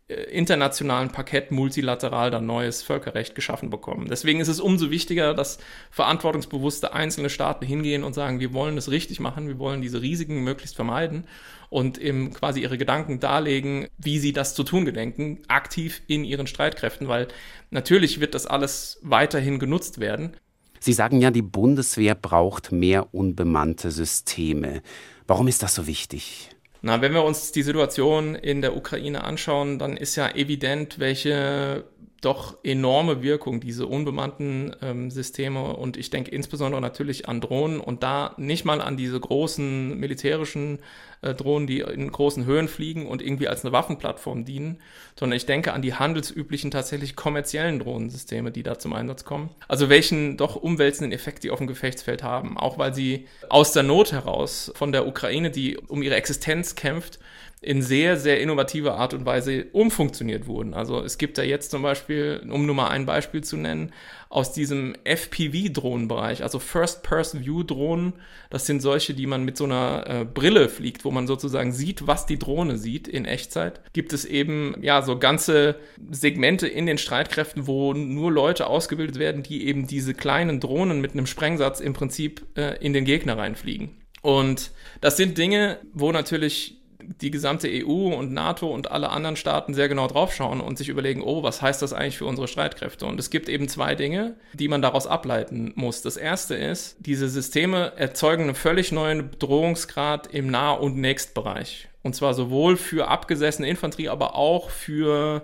internationalen 0.08 1.10
Parkett 1.10 1.50
multilateral 1.50 2.30
dann 2.30 2.46
neues 2.46 2.82
Völkerrecht 2.82 3.34
geschaffen 3.34 3.68
bekommen. 3.68 4.08
Deswegen 4.08 4.40
ist 4.40 4.48
es 4.48 4.58
umso 4.58 4.90
wichtiger, 4.90 5.34
dass 5.34 5.58
verantwortungsbewusste 5.90 6.94
einzelne 6.94 7.28
Staaten 7.28 7.66
hingehen 7.66 8.04
und 8.04 8.14
sagen, 8.14 8.40
wir 8.40 8.54
wollen 8.54 8.78
es 8.78 8.90
richtig 8.90 9.20
machen, 9.20 9.48
wir 9.48 9.58
wollen 9.58 9.82
diese 9.82 10.00
Risiken 10.00 10.44
möglichst 10.44 10.76
vermeiden 10.76 11.24
und 11.68 11.98
eben 11.98 12.32
quasi 12.32 12.62
ihre 12.62 12.78
Gedanken 12.78 13.20
darlegen, 13.20 13.88
wie 13.98 14.18
sie 14.18 14.32
das 14.32 14.54
zu 14.54 14.64
tun 14.64 14.86
gedenken, 14.86 15.42
aktiv 15.48 16.00
in 16.06 16.24
ihren 16.24 16.46
Streitkräften, 16.46 17.08
weil 17.08 17.28
natürlich 17.70 18.18
wird 18.18 18.34
das 18.34 18.46
alles 18.46 19.00
weiterhin 19.02 19.58
genutzt 19.58 20.00
werden. 20.00 20.36
Sie 20.80 20.94
sagen 20.94 21.20
ja, 21.20 21.30
die 21.30 21.42
Bundeswehr 21.42 22.14
braucht 22.14 22.72
mehr 22.72 23.12
unbemannte 23.12 23.90
Systeme. 23.90 24.80
Warum 25.26 25.48
ist 25.48 25.62
das 25.62 25.74
so 25.74 25.86
wichtig? 25.86 26.50
Na, 26.80 27.00
wenn 27.00 27.12
wir 27.12 27.24
uns 27.24 27.52
die 27.52 27.62
Situation 27.62 28.34
in 28.34 28.62
der 28.62 28.76
Ukraine 28.76 29.24
anschauen, 29.24 29.78
dann 29.78 29.96
ist 29.96 30.16
ja 30.16 30.28
evident, 30.30 30.98
welche 30.98 31.84
doch 32.20 32.56
enorme 32.64 33.22
Wirkung, 33.22 33.60
diese 33.60 33.86
unbemannten 33.86 34.74
ähm, 34.82 35.10
Systeme 35.10 35.76
und 35.76 35.96
ich 35.96 36.10
denke 36.10 36.32
insbesondere 36.32 36.80
natürlich 36.80 37.28
an 37.28 37.40
Drohnen 37.40 37.78
und 37.78 38.02
da 38.02 38.34
nicht 38.38 38.64
mal 38.64 38.80
an 38.80 38.96
diese 38.96 39.20
großen 39.20 39.96
militärischen 39.96 40.80
äh, 41.22 41.34
Drohnen, 41.34 41.68
die 41.68 41.80
in 41.80 42.10
großen 42.10 42.44
Höhen 42.44 42.66
fliegen 42.66 43.06
und 43.06 43.22
irgendwie 43.22 43.46
als 43.46 43.64
eine 43.64 43.72
Waffenplattform 43.72 44.44
dienen, 44.44 44.80
sondern 45.16 45.36
ich 45.36 45.46
denke 45.46 45.72
an 45.72 45.82
die 45.82 45.94
handelsüblichen, 45.94 46.72
tatsächlich 46.72 47.14
kommerziellen 47.14 47.78
Drohnensysteme, 47.78 48.50
die 48.50 48.64
da 48.64 48.78
zum 48.80 48.94
Einsatz 48.94 49.24
kommen. 49.24 49.50
Also 49.68 49.88
welchen 49.88 50.36
doch 50.36 50.56
umwälzenden 50.56 51.12
Effekt 51.12 51.44
die 51.44 51.50
auf 51.50 51.58
dem 51.58 51.68
Gefechtsfeld 51.68 52.24
haben, 52.24 52.58
auch 52.58 52.78
weil 52.78 52.94
sie 52.94 53.26
aus 53.48 53.72
der 53.72 53.84
Not 53.84 54.10
heraus 54.10 54.72
von 54.74 54.90
der 54.90 55.06
Ukraine, 55.06 55.52
die 55.52 55.76
um 55.76 56.02
ihre 56.02 56.16
Existenz 56.16 56.74
kämpft, 56.74 57.20
in 57.60 57.82
sehr, 57.82 58.16
sehr 58.16 58.40
innovative 58.40 58.94
Art 58.94 59.14
und 59.14 59.26
Weise 59.26 59.66
umfunktioniert 59.72 60.46
wurden. 60.46 60.74
Also 60.74 61.02
es 61.02 61.18
gibt 61.18 61.38
da 61.38 61.42
jetzt 61.42 61.72
zum 61.72 61.82
Beispiel, 61.82 62.40
um 62.48 62.66
nur 62.66 62.74
mal 62.74 62.88
ein 62.88 63.04
Beispiel 63.04 63.42
zu 63.42 63.56
nennen, 63.56 63.92
aus 64.28 64.52
diesem 64.52 64.94
FPV-Drohnenbereich, 65.04 66.42
also 66.42 66.58
First-Person-View-Drohnen, 66.60 68.12
das 68.50 68.66
sind 68.66 68.80
solche, 68.80 69.14
die 69.14 69.26
man 69.26 69.44
mit 69.44 69.56
so 69.56 69.64
einer 69.64 70.04
äh, 70.06 70.24
Brille 70.24 70.68
fliegt, 70.68 71.04
wo 71.04 71.10
man 71.10 71.26
sozusagen 71.26 71.72
sieht, 71.72 72.06
was 72.06 72.26
die 72.26 72.38
Drohne 72.38 72.76
sieht 72.76 73.08
in 73.08 73.24
Echtzeit, 73.24 73.80
gibt 73.92 74.12
es 74.12 74.24
eben 74.24 74.76
ja 74.80 75.02
so 75.02 75.18
ganze 75.18 75.76
Segmente 76.10 76.68
in 76.68 76.86
den 76.86 76.98
Streitkräften, 76.98 77.66
wo 77.66 77.92
nur 77.94 78.30
Leute 78.30 78.68
ausgebildet 78.68 79.18
werden, 79.18 79.42
die 79.42 79.66
eben 79.66 79.86
diese 79.86 80.14
kleinen 80.14 80.60
Drohnen 80.60 81.00
mit 81.00 81.12
einem 81.12 81.26
Sprengsatz 81.26 81.80
im 81.80 81.94
Prinzip 81.94 82.46
äh, 82.56 82.76
in 82.84 82.92
den 82.92 83.04
Gegner 83.04 83.38
reinfliegen. 83.38 83.96
Und 84.20 84.72
das 85.00 85.16
sind 85.16 85.38
Dinge, 85.38 85.78
wo 85.92 86.12
natürlich 86.12 86.77
die 87.20 87.30
gesamte 87.30 87.68
EU 87.68 88.14
und 88.14 88.32
NATO 88.32 88.68
und 88.68 88.90
alle 88.90 89.10
anderen 89.10 89.36
Staaten 89.36 89.74
sehr 89.74 89.88
genau 89.88 90.06
draufschauen 90.06 90.60
und 90.60 90.76
sich 90.76 90.88
überlegen, 90.88 91.22
oh, 91.22 91.42
was 91.42 91.62
heißt 91.62 91.80
das 91.80 91.92
eigentlich 91.92 92.18
für 92.18 92.26
unsere 92.26 92.48
Streitkräfte? 92.48 93.06
Und 93.06 93.18
es 93.18 93.30
gibt 93.30 93.48
eben 93.48 93.68
zwei 93.68 93.94
Dinge, 93.94 94.36
die 94.52 94.68
man 94.68 94.82
daraus 94.82 95.06
ableiten 95.06 95.72
muss. 95.74 96.02
Das 96.02 96.16
erste 96.16 96.54
ist, 96.54 96.96
diese 97.00 97.28
Systeme 97.28 97.92
erzeugen 97.96 98.44
einen 98.44 98.54
völlig 98.54 98.92
neuen 98.92 99.30
Bedrohungsgrad 99.30 100.28
im 100.28 100.50
Nah- 100.50 100.72
und 100.72 100.96
Nächstbereich. 100.96 101.88
Und 102.02 102.14
zwar 102.14 102.34
sowohl 102.34 102.76
für 102.76 103.08
abgesessene 103.08 103.68
Infanterie, 103.68 104.08
aber 104.08 104.34
auch 104.34 104.70
für 104.70 105.42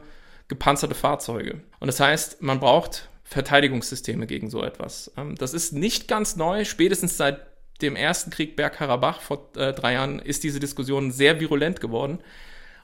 gepanzerte 0.49 0.95
Fahrzeuge. 0.95 1.61
Und 1.81 1.87
das 1.87 2.01
heißt, 2.01 2.43
man 2.43 2.61
braucht 2.61 3.09
Verteidigungssysteme 3.25 4.27
gegen 4.27 4.51
so 4.51 4.63
etwas. 4.63 5.11
Ähm, 5.17 5.35
das 5.37 5.55
ist 5.55 5.73
nicht 5.73 6.09
ganz 6.09 6.37
neu. 6.37 6.65
Spätestens 6.65 7.17
seit 7.17 7.54
dem 7.83 7.97
ersten 7.97 8.31
Krieg 8.31 8.57
Bergkarabach 8.57 9.21
vor 9.21 9.51
äh, 9.57 9.73
drei 9.73 9.95
Jahren 9.95 10.19
ist 10.19 10.45
diese 10.45 10.61
Diskussion 10.61 11.11
sehr 11.11 11.41
virulent 11.41 11.81
geworden. 11.81 12.19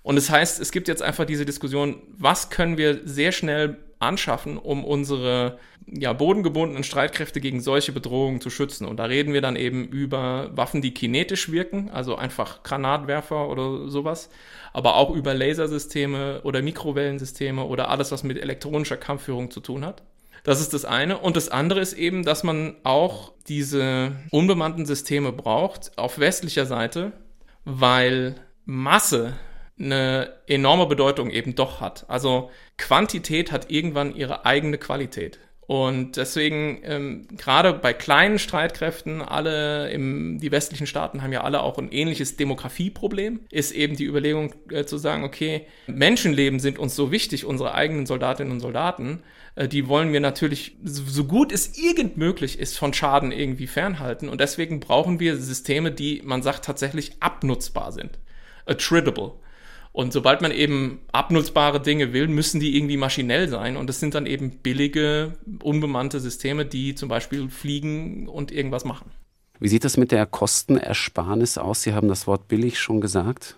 Und 0.03 0.17
das 0.17 0.31
heißt, 0.31 0.61
es 0.61 0.73
gibt 0.73 0.89
jetzt 0.89 1.03
einfach 1.03 1.27
diese 1.27 1.45
Diskussion, 1.45 2.03
was 2.17 2.51
können 2.51 2.79
wir 2.79 3.01
sehr 3.05 3.33
schnell 3.33 3.77
anschaffen, 3.99 4.57
um 4.57 4.83
unsere 4.85 5.59
ja, 5.87 6.13
bodengebundenen 6.15 6.85
Streitkräfte 6.85 7.41
gegen 7.41 7.61
solche 7.61 7.93
Bedrohungen 7.93 8.41
zu 8.41 8.49
schützen. 8.49 8.87
Und 8.87 8.97
da 8.97 9.05
reden 9.05 9.35
wir 9.35 9.43
dann 9.43 9.57
eben 9.57 9.87
über 9.89 10.51
Waffen, 10.57 10.81
die 10.81 10.95
kinetisch 10.95 11.51
wirken, 11.53 11.91
also 11.91 12.17
einfach 12.17 12.63
Granatwerfer 12.63 13.49
oder 13.49 13.89
sowas, 13.89 14.31
aber 14.73 14.97
auch 14.97 15.11
über 15.15 15.35
Lasersysteme 15.35 16.41
oder 16.45 16.63
Mikrowellensysteme 16.63 17.65
oder 17.65 17.91
alles, 17.91 18.11
was 18.11 18.23
mit 18.23 18.39
elektronischer 18.39 18.97
Kampfführung 18.97 19.51
zu 19.51 19.61
tun 19.61 19.85
hat. 19.85 20.03
Das 20.45 20.61
ist 20.61 20.73
das 20.75 20.85
eine. 20.85 21.19
Und 21.19 21.37
das 21.37 21.49
andere 21.49 21.81
ist 21.81 21.93
eben, 21.93 22.25
dass 22.25 22.43
man 22.45 22.77
auch 22.85 23.33
diese 23.49 24.13
unbemannten 24.31 24.87
Systeme 24.87 25.33
braucht 25.33 25.97
auf 25.99 26.19
westlicher 26.19 26.67
Seite, 26.67 27.13
weil 27.65 28.37
Masse 28.65 29.37
eine 29.79 30.35
enorme 30.47 30.87
Bedeutung 30.87 31.31
eben 31.31 31.55
doch 31.55 31.81
hat. 31.81 32.05
Also 32.09 32.51
Quantität 32.77 33.51
hat 33.51 33.71
irgendwann 33.71 34.15
ihre 34.15 34.45
eigene 34.45 34.79
Qualität. 34.79 35.39
Und 35.71 36.17
deswegen, 36.17 36.81
ähm, 36.83 37.29
gerade 37.37 37.73
bei 37.73 37.93
kleinen 37.93 38.41
Streitkräften, 38.41 39.23
alle 39.23 39.89
im, 39.91 40.41
die 40.41 40.51
westlichen 40.51 40.89
Staaten 40.89 41.23
haben 41.23 41.33
ja 41.33 41.43
alle 41.43 41.63
auch 41.63 41.79
ein 41.79 41.93
ähnliches 41.93 42.37
Demografieproblem, 42.37 43.39
ist 43.53 43.71
eben 43.71 43.95
die 43.95 44.05
Überlegung 44.05 44.53
äh, 44.73 44.85
zu 44.85 44.99
sagen, 44.99 45.23
okay, 45.23 45.67
Menschenleben 45.87 46.59
sind 46.59 46.81
uns 46.81 46.97
so 46.97 47.13
wichtig, 47.13 47.45
unsere 47.45 47.73
eigenen 47.73 48.05
Soldatinnen 48.05 48.53
und 48.53 48.59
Soldaten, 48.59 49.23
die 49.57 49.89
wollen 49.89 50.13
wir 50.13 50.21
natürlich, 50.21 50.77
so 50.85 51.25
gut 51.25 51.53
es 51.53 51.79
irgend 51.79 52.17
möglich 52.17 52.59
ist, 52.59 52.79
von 52.79 52.93
Schaden 52.93 53.33
irgendwie 53.33 53.67
fernhalten. 53.67 54.29
Und 54.29 54.41
deswegen 54.41 54.81
brauchen 54.81 55.21
wir 55.21 55.37
Systeme, 55.37 55.91
die, 55.93 56.23
man 56.25 56.43
sagt, 56.43 56.65
tatsächlich 56.65 57.17
abnutzbar 57.21 57.93
sind. 57.93 58.19
Attritable. 58.67 59.35
Und 59.93 60.13
sobald 60.13 60.41
man 60.41 60.53
eben 60.53 61.01
abnutzbare 61.11 61.81
Dinge 61.81 62.13
will, 62.13 62.29
müssen 62.29 62.61
die 62.61 62.77
irgendwie 62.77 62.97
maschinell 62.97 63.49
sein. 63.49 63.77
Und 63.77 63.89
das 63.89 63.99
sind 63.99 64.15
dann 64.15 64.27
eben 64.27 64.59
billige, 64.59 65.33
unbemannte 65.63 66.21
Systeme, 66.21 66.65
die 66.65 66.95
zum 66.95 67.09
Beispiel 67.09 67.49
fliegen 67.49 68.29
und 68.29 68.53
irgendwas 68.53 68.85
machen. 68.85 69.11
Wie 69.59 69.69
sieht 69.69 69.85
das 69.85 69.97
mit 69.97 70.13
der 70.13 70.27
Kostenersparnis 70.27 71.59
aus? 71.59 71.83
Sie 71.83 71.93
haben 71.93 72.09
das 72.09 72.27
Wort 72.27 72.47
billig 72.49 72.79
schon 72.79 73.01
gesagt. 73.01 73.57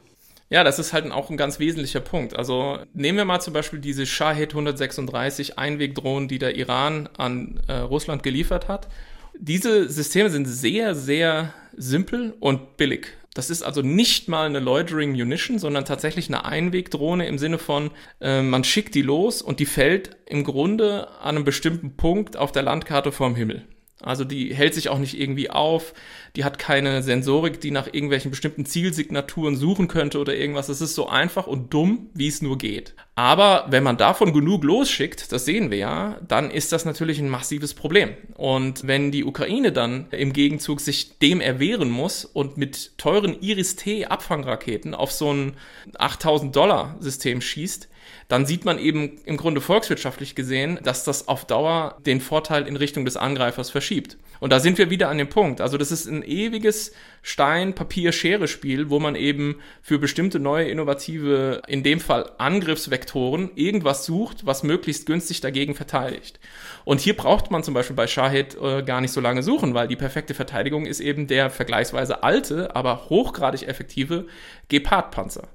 Ja, 0.53 0.65
das 0.65 0.79
ist 0.79 0.93
halt 0.93 1.11
auch 1.11 1.31
ein 1.31 1.39
ganz 1.39 1.61
wesentlicher 1.61 2.01
Punkt. 2.01 2.37
Also 2.37 2.79
nehmen 2.93 3.17
wir 3.17 3.25
mal 3.25 3.41
zum 3.41 3.55
Beispiel 3.55 3.79
diese 3.79 4.05
Shahed 4.05 4.51
136 4.51 5.59
Einwegdrohnen, 5.59 6.29
die 6.29 6.39
der 6.39 6.57
Iran 6.57 7.09
an 7.17 7.59
äh, 7.69 7.73
Russland 7.79 8.23
geliefert 8.23 8.69
hat. 8.69 8.89
Diese 9.35 9.89
Systeme 9.89 10.29
sind 10.29 10.45
sehr, 10.45 10.95
sehr 10.95 11.55
simpel 11.75 12.35
und 12.39 12.77
billig. 12.77 13.07
Das 13.33 13.49
ist 13.49 13.63
also 13.63 13.81
nicht 13.81 14.29
mal 14.29 14.45
eine 14.45 14.61
Loitering 14.61 15.13
Munition, 15.13 15.59
sondern 15.59 15.87
tatsächlich 15.87 16.29
eine 16.29 16.45
Einwegdrohne 16.45 17.27
im 17.27 17.39
Sinne 17.39 17.57
von, 17.57 17.91
äh, 18.21 18.43
man 18.43 18.63
schickt 18.63 18.95
die 18.95 19.01
los 19.01 19.41
und 19.41 19.59
die 19.59 19.65
fällt 19.65 20.17
im 20.27 20.45
Grunde 20.45 21.09
an 21.23 21.37
einem 21.37 21.45
bestimmten 21.45 21.97
Punkt 21.97 22.37
auf 22.37 22.53
der 22.53 22.63
Landkarte 22.63 23.11
vorm 23.11 23.37
Himmel. 23.37 23.65
Also 24.03 24.25
die 24.25 24.55
hält 24.55 24.75
sich 24.75 24.89
auch 24.89 24.99
nicht 24.99 25.19
irgendwie 25.19 25.51
auf, 25.51 25.95
die 26.37 26.45
hat 26.45 26.59
keine 26.59 27.03
Sensorik, 27.03 27.61
die 27.61 27.71
nach 27.71 27.87
irgendwelchen 27.87 28.31
bestimmten 28.31 28.65
Zielsignaturen 28.65 29.57
suchen 29.57 29.89
könnte 29.89 30.19
oder 30.19 30.35
irgendwas. 30.35 30.69
Es 30.69 30.81
ist 30.81 30.95
so 30.95 31.09
einfach 31.09 31.47
und 31.47 31.73
dumm, 31.73 32.11
wie 32.15 32.29
es 32.29 32.43
nur 32.43 32.59
geht. 32.59 32.95
Aber 33.15 33.67
wenn 33.69 33.83
man 33.83 33.99
davon 33.99 34.33
genug 34.33 34.65
losschickt, 34.65 35.33
das 35.33 35.45
sehen 35.45 35.71
wir 35.71 35.79
ja, 35.79 36.19
dann 36.27 36.51
ist 36.51 36.73
das 36.73 36.85
natürlich 36.85 37.19
ein 37.19 37.29
massives 37.29 37.75
Problem. 37.75 38.11
Und 38.35 38.87
wenn 38.87 39.13
die 39.13 39.25
Ukraine 39.25 39.73
dann 39.73 40.07
im 40.11 40.33
Gegenzug 40.33 40.81
sich 40.81 41.19
dem 41.19 41.41
erwehren 41.41 41.91
muss 41.91 42.25
und 42.25 42.57
mit 42.57 42.97
teuren 42.97 43.41
Iris-T-Abfangraketen 43.41 44.95
auf 44.95 45.13
so 45.13 45.33
ein 45.33 45.57
8000 45.99 46.57
Dollar 46.57 46.97
System 47.01 47.41
schießt, 47.43 47.89
dann 48.33 48.47
sieht 48.47 48.65
man 48.65 48.79
eben 48.79 49.19
im 49.27 49.37
Grunde 49.37 49.61
volkswirtschaftlich 49.61 50.35
gesehen, 50.35 50.79
dass 50.83 51.05
das 51.05 51.29
auf 51.29 51.45
Dauer 51.45 51.99
den 52.07 52.23
Vorteil 52.23 52.67
in 52.67 52.77
Richtung 52.77 53.05
des 53.05 53.19
Angreifers 53.19 53.69
verschiebt. 53.69 54.17
Und 54.41 54.51
da 54.51 54.59
sind 54.59 54.79
wir 54.79 54.89
wieder 54.89 55.11
an 55.11 55.19
dem 55.19 55.29
Punkt. 55.29 55.61
Also 55.61 55.77
das 55.77 55.93
ist 55.93 56.07
ein 56.07 56.23
ewiges 56.23 56.95
Stein, 57.21 57.75
Papier, 57.75 58.11
Schere 58.11 58.49
Spiel, 58.49 58.89
wo 58.89 58.99
man 58.99 59.17
eben 59.17 59.61
für 59.83 59.99
bestimmte 59.99 60.41
neue 60.41 60.65
innovative, 60.65 61.61
in 61.69 61.83
dem 61.83 62.01
Fall 62.01 62.31
Angriffsvektoren, 62.39 63.51
irgendwas 63.55 64.07
sucht, 64.07 64.47
was 64.47 64.63
möglichst 64.63 65.05
günstig 65.05 65.43
dagegen 65.43 65.75
verteidigt. 65.75 66.41
Und 66.87 67.03
hier 67.03 67.15
braucht 67.15 67.51
man 67.51 67.63
zum 67.63 67.75
Beispiel 67.75 67.97
bei 67.97 68.07
Shahid 68.07 68.57
äh, 68.59 68.83
gar 68.83 69.03
nicht 69.03 69.13
so 69.13 69.21
lange 69.21 69.43
suchen, 69.43 69.75
weil 69.75 69.89
die 69.89 69.97
perfekte 69.97 70.33
Verteidigung 70.33 70.87
ist 70.87 71.01
eben 71.01 71.27
der 71.27 71.51
vergleichsweise 71.51 72.23
alte, 72.23 72.75
aber 72.75 73.11
hochgradig 73.11 73.69
effektive 73.69 74.27
Gepard-Panzer 74.69 75.49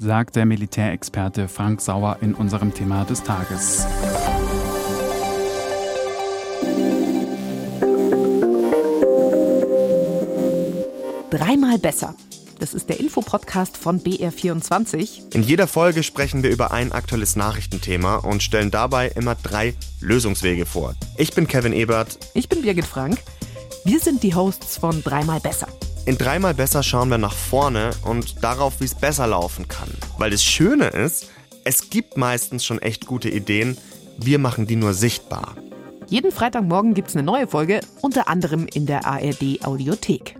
sagt 0.00 0.34
der 0.34 0.46
Militärexperte 0.46 1.46
Frank 1.46 1.80
Sauer 1.80 2.16
in 2.22 2.34
unserem 2.34 2.72
Thema 2.72 3.04
des 3.04 3.22
Tages. 3.22 3.86
Dreimal 11.30 11.78
besser. 11.78 12.14
Das 12.58 12.74
ist 12.74 12.88
der 12.88 13.00
Infopodcast 13.00 13.76
von 13.76 14.00
BR24. 14.00 15.34
In 15.34 15.42
jeder 15.42 15.66
Folge 15.66 16.02
sprechen 16.02 16.42
wir 16.42 16.50
über 16.50 16.72
ein 16.72 16.92
aktuelles 16.92 17.36
Nachrichtenthema 17.36 18.16
und 18.16 18.42
stellen 18.42 18.70
dabei 18.70 19.08
immer 19.08 19.34
drei 19.34 19.74
Lösungswege 20.00 20.66
vor. 20.66 20.94
Ich 21.16 21.34
bin 21.34 21.46
Kevin 21.46 21.72
Ebert. 21.72 22.18
Ich 22.34 22.48
bin 22.48 22.62
Birgit 22.62 22.84
Frank. 22.84 23.18
Wir 23.84 24.00
sind 24.00 24.22
die 24.22 24.34
Hosts 24.34 24.76
von 24.76 25.02
Dreimal 25.02 25.40
besser. 25.40 25.68
In 26.06 26.16
dreimal 26.16 26.54
besser 26.54 26.82
schauen 26.82 27.10
wir 27.10 27.18
nach 27.18 27.34
vorne 27.34 27.90
und 28.04 28.42
darauf, 28.42 28.80
wie 28.80 28.84
es 28.84 28.94
besser 28.94 29.26
laufen 29.26 29.68
kann. 29.68 29.88
Weil 30.18 30.30
das 30.30 30.42
Schöne 30.42 30.86
ist, 30.86 31.28
es 31.64 31.90
gibt 31.90 32.16
meistens 32.16 32.64
schon 32.64 32.80
echt 32.80 33.06
gute 33.06 33.28
Ideen, 33.28 33.76
wir 34.16 34.38
machen 34.38 34.66
die 34.66 34.76
nur 34.76 34.94
sichtbar. 34.94 35.56
Jeden 36.08 36.32
Freitagmorgen 36.32 36.94
gibt 36.94 37.10
es 37.10 37.16
eine 37.16 37.22
neue 37.22 37.46
Folge, 37.46 37.80
unter 38.00 38.28
anderem 38.28 38.66
in 38.66 38.86
der 38.86 39.06
ARD 39.06 39.62
Audiothek. 39.62 40.39